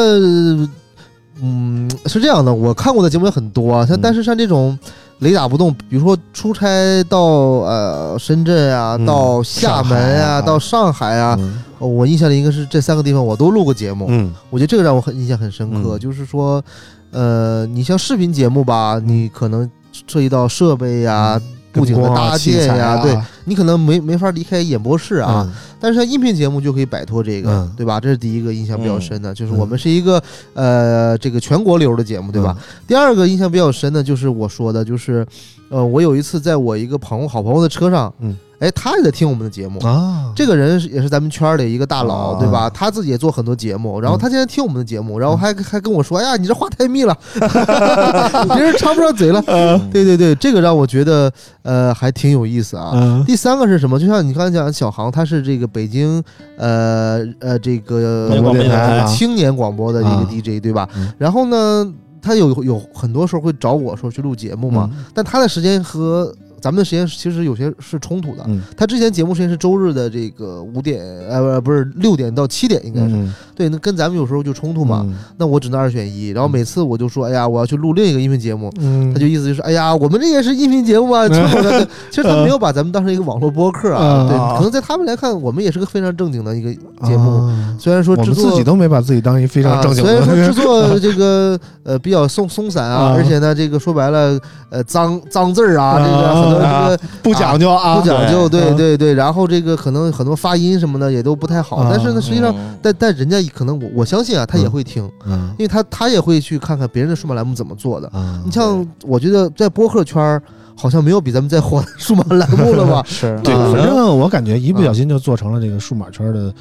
[1.43, 4.01] 嗯，是这样的，我看过的节目也很多啊，像嗯。
[4.03, 4.79] 但是像这种
[5.19, 9.05] 雷打不动，比如说出差到呃深圳啊，嗯。
[9.05, 10.41] 到厦门上啊。
[10.41, 16.63] 到上海啊，嗯呃我印象里应该是这三个地方我都录过节目，嗯我觉得这个让我很印象很深刻，嗯就是说，
[17.11, 19.69] 呃，你像视频节目吧，你可能
[20.07, 21.41] 涉及到设备呀、
[21.73, 25.45] 布景的灯光啊搭器材建呀，啊对你可能没没法离开演播室啊。
[25.49, 25.53] 嗯
[25.83, 27.99] 但是像音频节目就可以摆脱这个，嗯对吧？
[27.99, 30.23] 这是第一个印象比较深的，就是嗯我们是一个
[30.53, 32.55] 呃这个全国流的节目，对吧？
[32.87, 35.27] 第二个印象比较深的就是我说的，就是
[35.71, 39.81] 呃我有一次在我一个朋友好朋友的车上，嗯，哎，他也在听我们的节目。
[39.81, 42.71] 啊，这个人也是咱们圈儿里一个大佬，啊对吧？
[42.71, 47.17] 他自己也做很多节目，然后嗯他现在听我们的节目，然后还还跟我说：“哎呀，你这话太密了，
[48.55, 49.43] 别人插不上嘴了。”
[49.91, 51.33] 对对对，这个让我觉得
[51.63, 52.91] 呃还挺有意思啊。
[52.95, 53.99] 嗯第三个是什么？
[53.99, 56.23] 就像你刚才讲，小航他是这个北京
[56.59, 61.11] 呃呃这个青年广播的一个啊 DJ 对吧嗯？
[61.19, 61.91] 然后呢，
[62.21, 68.45] 他有有很多时候会找我说去录节目嘛，嗯但他的时间和咱们的时间其实有些是冲突的。
[68.47, 73.69] 嗯他之前节目时间是周日的这个五点，呃，不是六点到七点，应该是、嗯对。
[73.69, 76.29] 那跟咱们有时候就冲突嘛，嗯那我只能二选一。
[76.29, 81.27] 然后每次我就说，哎呀，我要去录另一个音频节目，嗯，他就意思就是，哎呀，我们这也是音频节目啊。
[82.11, 86.73] 其实他没有把咱们当成一个网络播客啊，嗯对，啊可能在他们来看，我们也是个非常正经的一个
[87.07, 87.47] 节目。
[87.47, 90.07] 啊虽然说我制作们自己都没把自己当一非常正经啊。
[90.07, 94.39] 虽然说的 制作这个呃比较松松散啊，啊而且呢，这个说白了，
[94.69, 98.77] 呃脏脏字儿啊，这个很多这啊个不讲究啊，不讲究，对嗯。
[98.77, 99.15] 对对。
[99.15, 101.89] 然后这个可能很多发音什么的也都不太好，啊。
[101.91, 102.77] 但是呢，实际上，嗯。
[102.83, 105.51] 但但人家可能我我相信啊，他也会听，嗯。
[105.59, 108.09] 因为他他也会去看看别人的数码栏目怎么做的。
[108.09, 110.43] 啊，你像我觉得在播客圈儿，
[110.77, 113.03] 好像没有比咱们再火的数码栏目了吧？
[113.09, 113.39] 是。
[113.43, 113.73] 对，啊。
[113.73, 116.53] 反正我感觉一不小心就做成了这个数码圈的。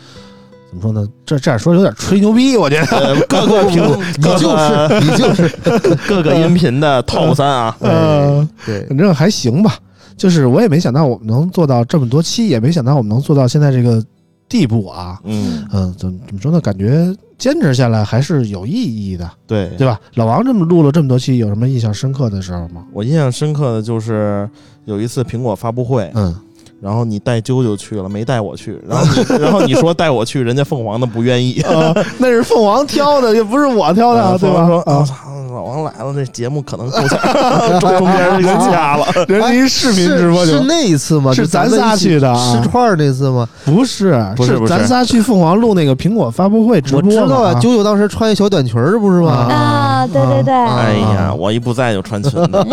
[0.70, 1.08] 怎么说呢？
[1.26, 2.86] 这这样说有点吹牛逼，我觉得。
[2.98, 3.84] 呃各个 评
[4.18, 5.50] 你就是你就是，
[6.08, 9.78] 各个音频的 top 三啊，嗯，对反正还行吧。
[10.16, 14.04] 就是我也没想到我们能做到这么多期，也没想到我们能做到现在这个
[14.48, 15.18] 地步啊。
[15.24, 16.60] 嗯，嗯，怎么怎么说呢？
[16.60, 19.98] 感觉坚持下来还是有意义的，对对吧？
[20.16, 22.84] 老王这么录了这么多期，有什么印象深刻的时候吗？
[22.92, 24.48] 我印象深刻的就是
[24.84, 26.36] 有一次苹果发布会，嗯，
[26.82, 34.66] 然后你带啾啾去了，没带我去， 然后你然后你说带我去，人家凤凰的不愿意， 啊，那是凤凰挑的，又不是我挑的，对吧？
[34.68, 35.16] 说：“我啊，操，
[35.54, 39.06] 老王来了，这节目可能够呛，中中间就给掐了。
[39.28, 41.34] 人家一视频直播就是那一次吗？
[41.34, 43.48] 是就咱咱仨去的啊吃串儿那次吗？
[43.66, 49.32] 不是，不是咱仨去凤凰录那个苹果发布会直我播知道啊，嘛啾啾当时穿一小短裙儿，不是吗？
[49.52, 52.66] 啊，对对对，啊哎呀，我一不在就穿裙子，啊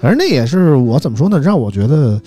[0.00, 2.20] 反正那也是我怎么说呢，让我觉得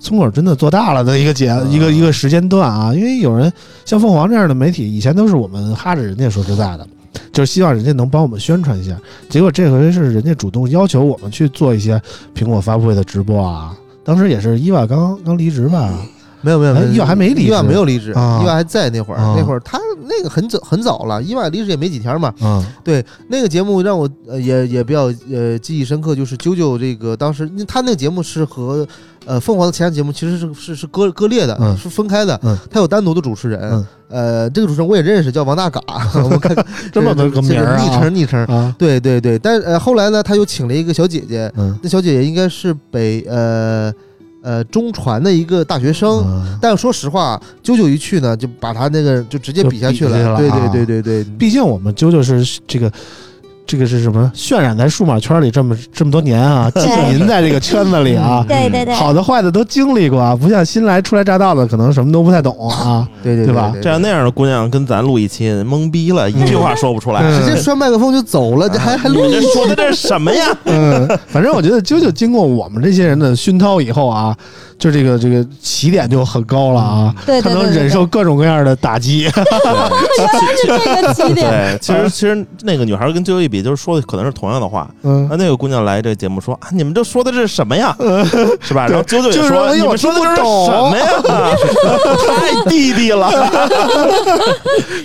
[0.00, 3.52] 村口真的做大了的一个节一个一个时间段啊，因为有人
[3.84, 6.86] 像凤凰这样的媒体，以前都是我们哈着人家，说实在的，
[7.32, 8.96] 就是希望人家能帮我们宣传一下，
[9.28, 12.00] 结果这回是人家主动要求我们去做一些
[12.34, 13.76] 苹果发布会的直播啊。
[14.04, 15.92] 当时也是伊娃刚刚离职吧，
[16.40, 17.48] 没有没有，没有哎伊娃还没离职。
[17.48, 18.40] 伊娃没有离职，啊。
[18.42, 19.34] 伊娃还在那会儿，啊。
[19.36, 19.78] 那会儿他
[20.08, 22.32] 那个很早很早了，伊娃离职也没几天嘛。
[22.40, 22.64] 嗯。
[22.82, 28.86] 对那个节目让我呃也也比较呃记忆深刻，就是啾啾这个当时他那个节目是和
[29.28, 32.38] 呃凤凰的其他节目其实是是是割割裂的，嗯是分开的。
[32.42, 35.80] 嗯他有单独的主持人，嗯呃，这个主持人我也认识，叫王大嘎，
[36.24, 36.56] 我看
[36.90, 38.42] 这么个这名儿啊昵称昵称。
[38.46, 43.92] 啊对对对，但呃后来呢，他又请了一个小姐姐，嗯那小姐姐应该是北呃
[44.42, 46.24] 呃中传的一个大学生。
[46.26, 52.90] 嗯但说实话，啾啾一去呢，就把他那个就直接比下去了对啊对对对对，毕竟我们啾啾是这个。
[53.68, 54.32] 这个是什么？
[54.34, 63.06] 渲染在数码圈里这么这么多年啊， 浸淫在这个圈子里啊， 对对对，好的坏的都经历过啊，不像新来初来乍到的，可能什么都不太懂啊。
[63.22, 67.20] 对对对吧这样那样的姑娘跟咱录一期，懵逼了，一句话说不出来。
[67.22, 70.46] 嗯直接摔麦克风就走了，这还还录你这说的这是什么呀？
[70.64, 74.34] 嗯，反正我觉得啾啾经过我们这些人的熏陶以后啊，
[74.78, 79.28] 就这个这个起点就很高了啊，他对对对对能忍受各种各样的打击。
[80.66, 84.88] 对这个起点，对，其实其实那个女孩跟啾啾一比，就是说的可能是同样的话。
[85.02, 87.96] 嗯那，那个姑娘来这节目说啊，你们这说的这是什么呀？
[88.60, 88.86] 是吧？
[88.86, 91.04] 然后啾啾也就是说，你我们说的这是什么呀？
[92.38, 93.28] 太弟弟了。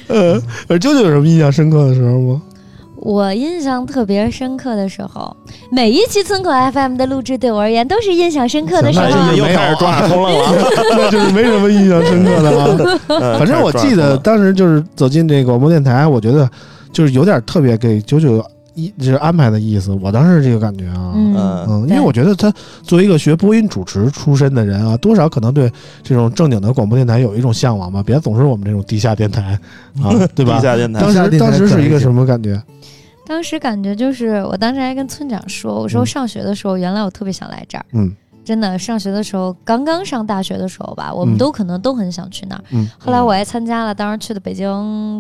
[0.08, 2.42] 呃，而啾啾有什么印象深刻的时候吗？
[3.04, 5.36] 我印象特别深刻的时候，
[5.72, 9.38] 每一期村口 FM 的录制对我而言都是印象深刻的时那候是。
[9.38, 10.08] 又开始抓了
[11.12, 13.00] 就是没什么印象深刻的啊。
[13.08, 16.50] 呃 反正我记得当时就是走进这个广播电台，我觉得
[16.94, 18.42] 就是有点特别给九九
[18.74, 19.92] 一就是安排的意思。
[20.02, 22.52] 我当时这个感觉啊，嗯，嗯，嗯，因为我觉得他
[22.84, 25.70] 作为一个学播音主持出身的人啊，多少可能对
[26.02, 29.60] 这种正经的广播电台有一种向往吧，别总是我们这种地下电台
[30.02, 30.62] 啊，对吧 地？
[30.62, 32.62] 下电台当时当时是一个什么感觉？
[33.26, 37.86] 当时感觉就是，我当时还跟村长说，我说嗯上学的时候，原来我特别想来这儿。
[37.94, 38.16] 嗯
[38.46, 42.64] 真的，上学的时候，刚刚上大学的时候吧，我们嗯都可能都很想去那儿。
[42.72, 44.68] 嗯后来我还参加了，当时去的北京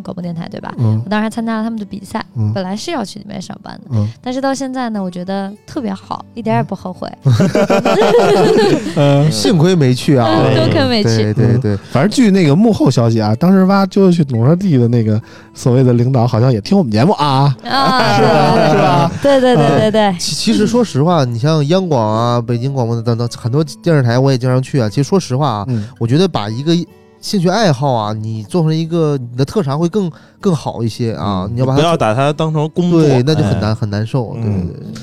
[0.03, 0.73] 广播电台，对吧？
[0.77, 7.09] 嗯我当时还参加了他们的比赛，嗯本来是要去里面上班的，嗯但是到现在呢，我觉得特别好，一点也不后悔。
[8.95, 11.33] 呃，幸亏没去啊，嗯对多亏没去对。
[11.33, 15.21] 对对，反正据那个幕后消息啊，当时挖啾啾去农车地的那个
[15.53, 17.55] 所谓的领导，好像也听我们节目啊。
[17.63, 19.11] 啊，是吧是吧？
[19.21, 24.89] 对对对对对，其其实说实话，你像央广啊、北京广播的，等等很多电视台我也经常去啊。
[24.89, 26.73] 其实说实话啊，嗯我觉得把一个
[27.21, 30.11] 兴趣爱好啊，你做成一个你的特长会更
[30.41, 31.47] 更好一些啊。
[31.53, 34.33] 你要把它不要把它当成工作，对，那就很难、哎很难受。
[34.33, 35.01] 对对嗯对，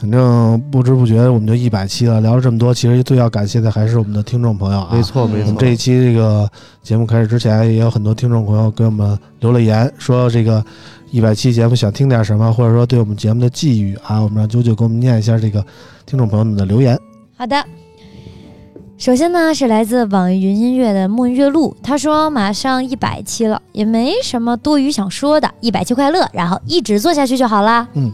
[0.00, 4.90] 反正不知不觉我们就一百期了，聊了这么多，其实最要感谢的还是我们的听众朋友啊。
[4.92, 5.56] 没错没错我们。
[5.58, 6.48] 这一期这个
[6.82, 10.64] 节目开始之前，也有很多听众朋友给我们留了言，说这个
[11.10, 15.62] 一百期节目想听点什么，或者说对我们节目的寄语啊，我们让九九给我们念一下这个
[16.06, 16.98] 听众朋友们的留言。
[17.38, 17.64] 好的。
[18.96, 27.86] 首先呢，是来自网易云音乐的梦月露，他说马上一百期了，也没什么多余想说的，一百期快乐，然后一直做下去就好啦。
[27.94, 28.12] 嗯，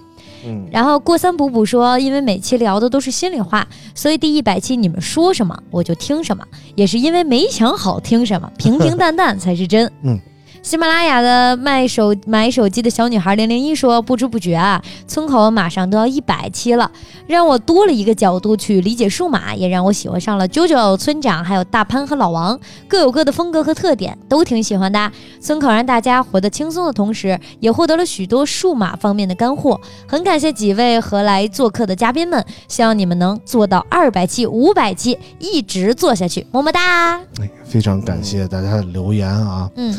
[0.71, 9.91] 然后过三补补说，因为每期聊的都是心里话，所以第一百期你们说什么我就听什么，也是因为没想好听什么，平平淡淡才是真。
[10.03, 10.21] 嗯。
[10.65, 16.91] 喜马拉雅的卖手买手机的小女孩零零一说：“不知不觉啊，村口马上都要一百期了，
[17.27, 22.59] 让我多了一个角度去理解数码，也让我喜欢上了九九村长，还有大潘和老王，
[22.89, 25.13] 各有各的风格和特点，都挺喜欢的。
[25.39, 29.79] 村口让大家活得轻松的同时，也获得了许多数码方面的干货。
[30.09, 37.19] 很感谢几位和来做客的嘉宾们，希望你们能做到二百期、五百期，一直做下去，么么哒。
[37.39, 39.71] 哎，非常感谢大家的留言啊！
[39.77, 39.95] 嗯，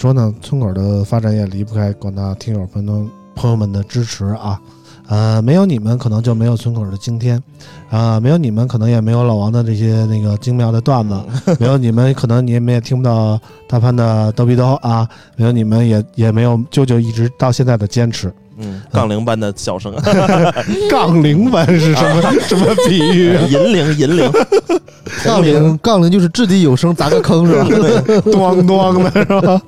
[0.00, 0.32] 说呢？
[0.40, 4.58] 村口的发展也离不开广大听友朋友朋友们的支持啊。
[5.08, 7.38] 呃，没有你们，可能就没有村口的今天，
[7.90, 11.20] 啊、没有你们，可能也没有老王的这些那个精妙的段子，
[11.60, 13.38] 没有你们，可能你们也听不到
[13.68, 18.32] 大潘的逗逼逗啊，没有你们也也没有舅舅一直到现在的坚持。
[18.56, 19.94] 嗯，杠铃般的笑声，
[20.88, 23.42] 杠铃般是什么 什么比喻啊？
[23.50, 24.32] 银铃银铃，
[25.24, 27.64] 杠铃杠铃就是掷地有声，砸个坑是吧？
[28.30, 29.60] 咣咣的是吧？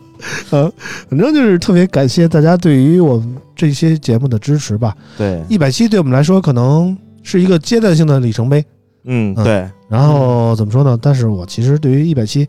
[0.51, 0.73] 嗯，
[1.11, 4.95] 反正就是特别感谢大家对于我们这些节目的支持吧。
[5.16, 8.64] 对，一百期对我们来说可能是一个阶段性的里程碑。
[9.05, 10.97] 嗯嗯对，然后怎么说呢？
[11.03, 12.47] 但是我其实对于一百期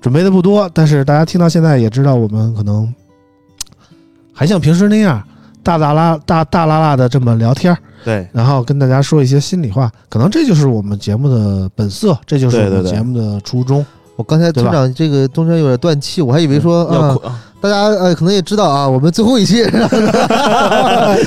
[0.00, 2.90] 准备的不多，但是大家听到现在也知道，我们可能
[4.32, 5.22] 还像平时那样
[5.62, 9.92] 大大拉大大拉拉的这么聊天儿，对，然后跟大家说一些心里话。
[10.08, 13.84] 可能这就是我们节目的本色，这就是我们节目的初衷。
[14.16, 17.16] 我刚才村长这个中间有点断气，我还以为说啊，
[17.60, 19.62] 大家呃可能也知道啊，我们最后一期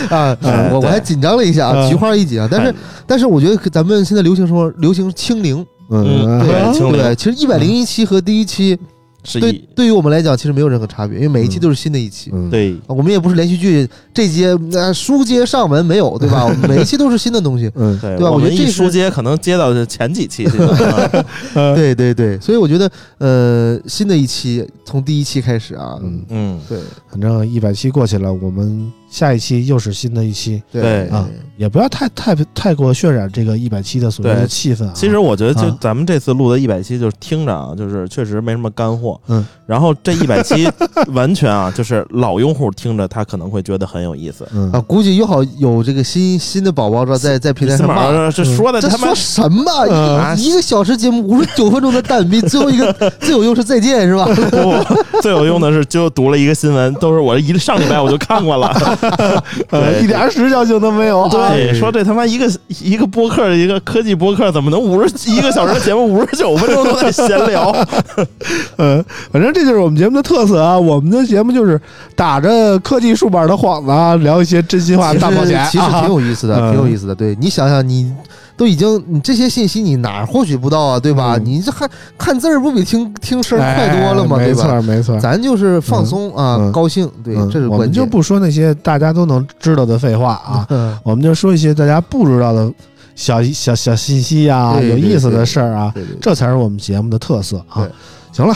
[0.09, 0.35] 啊，
[0.71, 1.89] 我我还紧张了一下啊，嗯。
[1.89, 2.75] 菊花一紧啊，但是
[3.05, 7.01] 但是我觉得咱们现在流行说流行清零，嗯对清零。
[7.01, 8.83] 对，其实一百零一期和第一期对
[9.23, 12.29] 是对，对于我们来讲其实没有任何差别，因为每一期都是新的一期。
[12.33, 16.47] 嗯，对，啊我们也不是连续剧这节呃书接上文没有，对吧？
[16.67, 17.69] 每一期都是新的东西。
[17.75, 18.31] 嗯，对对吧？
[18.31, 20.45] 我觉得这是书接可能接到前几期
[21.75, 26.79] 对对对，所以我觉得呃新的一期从第一期开始啊，嗯，嗯，对。
[27.11, 34.91] 反正一百期过去了，我们下一期又是新的一期对啊，也不要太太太过渲染这个一百期的所谓的气氛啊。
[34.93, 39.19] 其实我觉得，就啊咱们这次录的一百期，就是听着啊，就是确实没什么干货。
[39.27, 40.69] 嗯，然后这一百期
[41.13, 44.47] 完全啊，就是老用户听着他可能会觉得很有意思。
[44.53, 48.31] 嗯啊，估计又好有这个新新的宝宝知道在在平台司马上骂。
[48.31, 49.71] 这说的这他妈说什么？
[49.89, 52.91] 嗯一一个小时节目五十九分钟的蛋逼最后一个
[53.21, 54.25] 最有用是再见是吧？
[54.25, 58.69] 不，最有用的是就读了一个新闻，都是我一上礼拜我就看过了。
[60.01, 61.27] 一点时效性都没有。
[61.29, 67.75] 对，说这他妈一个一个播客，一个科技播客，怎么能五十一个小时的节目五十九分钟都在闲聊？
[68.77, 70.77] 嗯，反正这就是我们节目的特色啊。
[70.77, 71.79] 我们的节目就是
[72.15, 77.15] 打着科技数码的幌子啊，聊一些真心话大冒险其实啊挺有意思的，嗯挺有意思的。
[77.15, 78.11] 对你想想，你
[78.59, 80.99] 都已经你这些信息你哪儿获取不到啊？
[80.99, 81.37] 对吧？
[81.37, 84.35] 嗯你这还看字儿不比听听声儿快多了吗？
[84.35, 84.63] 哎没对吧？
[84.67, 85.17] 错没错。
[85.17, 88.05] 咱就是放松啊，嗯高兴，对，嗯这是我们就。
[88.05, 92.69] 不说那些大家都能知道的废话啊，嗯我们就说一些大家不知道的
[93.15, 97.87] 小小小信息呀、对有意思的事儿啊，这才是我们节目的特色啊。
[98.33, 98.53] 行了，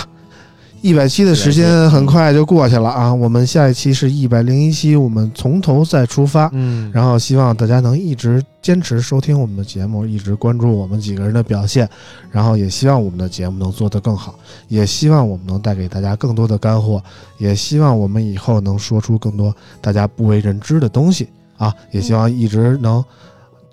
[0.83, 6.49] 一百期的时间很快就过去了啊，我们下一期是一百零一期，我们从头再出发。
[6.51, 11.87] 嗯，然后希望大家能一直坚持收听我们的节目，一直关注我们几个人的表现，
[12.29, 14.35] 然后也希望我们的节目能做得更好，
[14.67, 17.01] 也希望我们能带给大家更多的干货，
[17.37, 21.73] 也希望我们以后能说出更多大家不为人知的东西啊！
[21.91, 23.01] 也希望一直能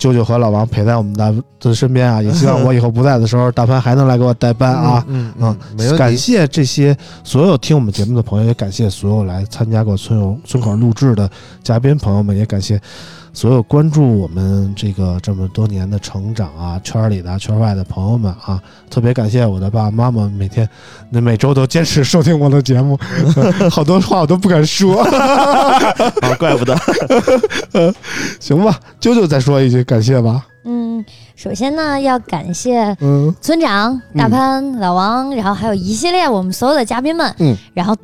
[0.00, 2.22] 啾啾和老王陪在我们的的身边啊！
[2.24, 5.04] 也希望我以后不在的时候，大潘还能来给我代班啊！
[5.08, 5.98] 嗯嗯，没问题。
[5.98, 11.30] 感谢这些所有听我们节目的朋友，也感谢所有来参加过村口村口录制的
[11.62, 12.80] 嘉宾朋友们，也感谢
[13.32, 18.60] 所有关注我们这个这么多年的成长啊，圈里的、圈外的朋友们啊，
[18.90, 20.68] 特别感谢我的爸爸妈妈，每天
[21.10, 22.98] 那每周都坚持收听我的节目，
[23.70, 26.76] 好多话我都不敢说，啊，怪不得。
[28.40, 30.46] 行吧，啾啾再说一句感谢吧。
[30.64, 31.04] 嗯，嗯，
[31.36, 37.96] 首先呢，要感谢嗯村长、大潘、老王，然后还有一系列我们所有的嘉宾们，嗯，然后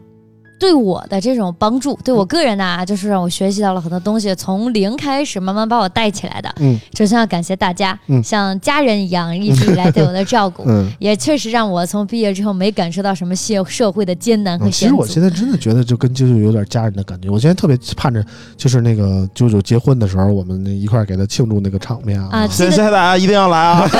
[0.59, 6.53] 对我的这种帮助，对我个人呢、就是让我学习到了很多东西，从零开始慢慢把我带起来的。
[6.61, 10.91] 嗯，首先要感谢大家，嗯像家人一样一直以来对我的照顾，嗯。
[10.99, 14.95] 也确实让我从毕业之后没感受到什么社社会的艰难和嗯其险阻。
[14.97, 17.29] 实我现在真的觉得就跟舅舅有点家人的感觉。
[17.29, 18.25] 我现在特别盼着，
[18.57, 23.87] 就是那个舅舅结婚的时候，我们一块儿给他庆祝那个场面啊，谢谢大家一定要来啊！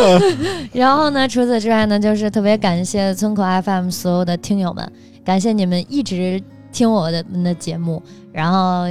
[0.72, 4.92] 然后呢，除此之外呢，就是特别感谢村口 FM 所有的听友们，
[5.24, 6.42] 感谢你们一直
[6.72, 8.84] 听我的们的节目，然后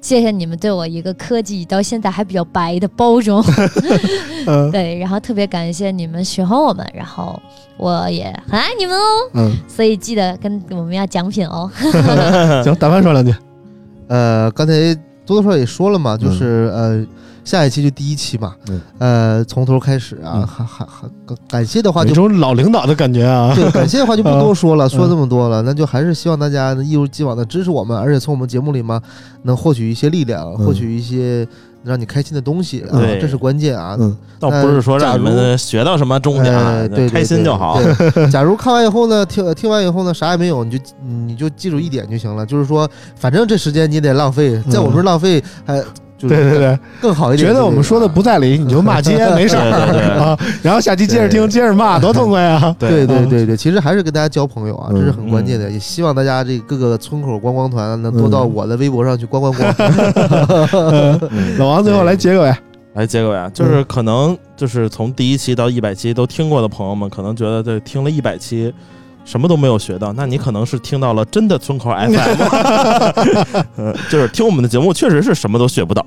[0.00, 3.42] 谢谢你们对我一个科技到现在还比较白的包容，
[4.46, 4.70] 嗯。
[4.72, 7.40] 对，然后特别感谢你们喜欢我们，然后
[7.76, 11.70] 我也很爱你们哦，嗯，所以记得跟我们要奖品哦。
[12.62, 13.34] 行，大潘说两句。
[14.08, 14.72] 呃，刚才
[15.24, 17.04] 多多少少也说了嘛，就是、呃，
[17.46, 23.54] 下一期就第一期嘛，嗯呃，从头开始啊，嗯还还还感感谢的话就有种老领导的感觉啊。
[23.54, 29.00] 对， 感谢的话就不多说了，嗯说这么多了，那就还是希望大家一如既往的支持我们，而且从我们节目里嘛，
[29.44, 31.46] 能获取一些力量，嗯获取一些
[31.84, 32.84] 让你开心的东西
[33.20, 33.96] 这是关键啊。
[34.00, 37.80] 嗯倒不是说让你们学到什么重点啊呃，对，开心就好。。
[37.80, 45.82] 对 对假如看完以后呢，听听完以后呢，啥也没有，你就你就记住一点就行了，就是说，反正这时间你得浪费，在我们这儿浪费还
[46.18, 47.48] 就是对对对，更好一点。
[47.48, 49.70] 觉得我们说的不在理，你就骂街， 没事儿
[50.18, 50.38] 啊。
[50.62, 52.74] 然后下期接着听，接着骂，多痛快啊！
[52.78, 55.70] 对对对对，其实还是跟大家交朋友啊，嗯这是很关键的。
[55.70, 59.74] 也希望大家这各个村口观光团能多到嗯我的微博上去观观光。
[61.30, 62.54] 嗯 老王最后来结个尾。
[62.94, 68.72] 来，结尾啊，就是可能就是从第一期到一百期都听过的朋友们，可能觉得这听了一百期。
[69.26, 72.14] 什么都没有学到，那你可能是听到了真的村口 FM，
[73.76, 76.02] 呃，就是听我们的节目，确实是什么都学不到。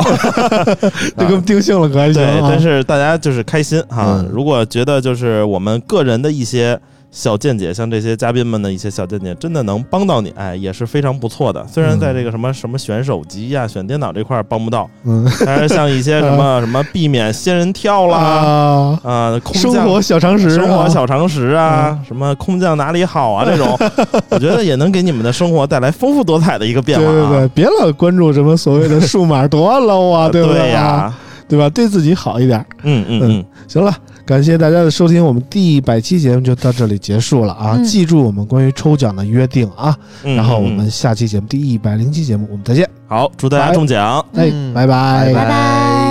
[1.17, 2.47] 这个定性了可还行对，啊？
[2.49, 4.15] 但是大家就是开心哈。
[4.17, 6.79] 嗯如果觉得就是我们个人的一些
[7.11, 11.65] 小见解，像这些嘉宾们的一些小见解，真的能帮到你，哎，也是非常不错的。
[11.67, 18.17] 虽然在这个什么什么选手机呀、选电脑这块儿帮不到，嗯但是像一些什么什么避免仙人跳啦。
[18.99, 23.77] 啊，啊，空降生活小常识，生活啊小常识啊，什么空降哪里好啊，这种，
[24.29, 27.11] 我觉得也能给你们的生活带来丰富多彩的一个变化啊。
[27.11, 31.09] 对对对，别老关注什么所谓的数码多 low 啊， 对不对啊？
[31.09, 31.13] 呀，
[31.47, 31.67] 对吧？
[31.69, 32.63] 对自己好一点。
[32.83, 33.91] 嗯嗯嗯，行了，
[34.29, 37.73] 感谢大家的收听，我们第一百期节目就到这里结束了啊！
[37.75, 44.23] 嗯记住我们关于抽奖的约定啊，嗯然后我嗯们下期节目第一百零期节目我们再见，好，祝大家中奖。
[44.35, 46.08] 哎，拜拜拜拜。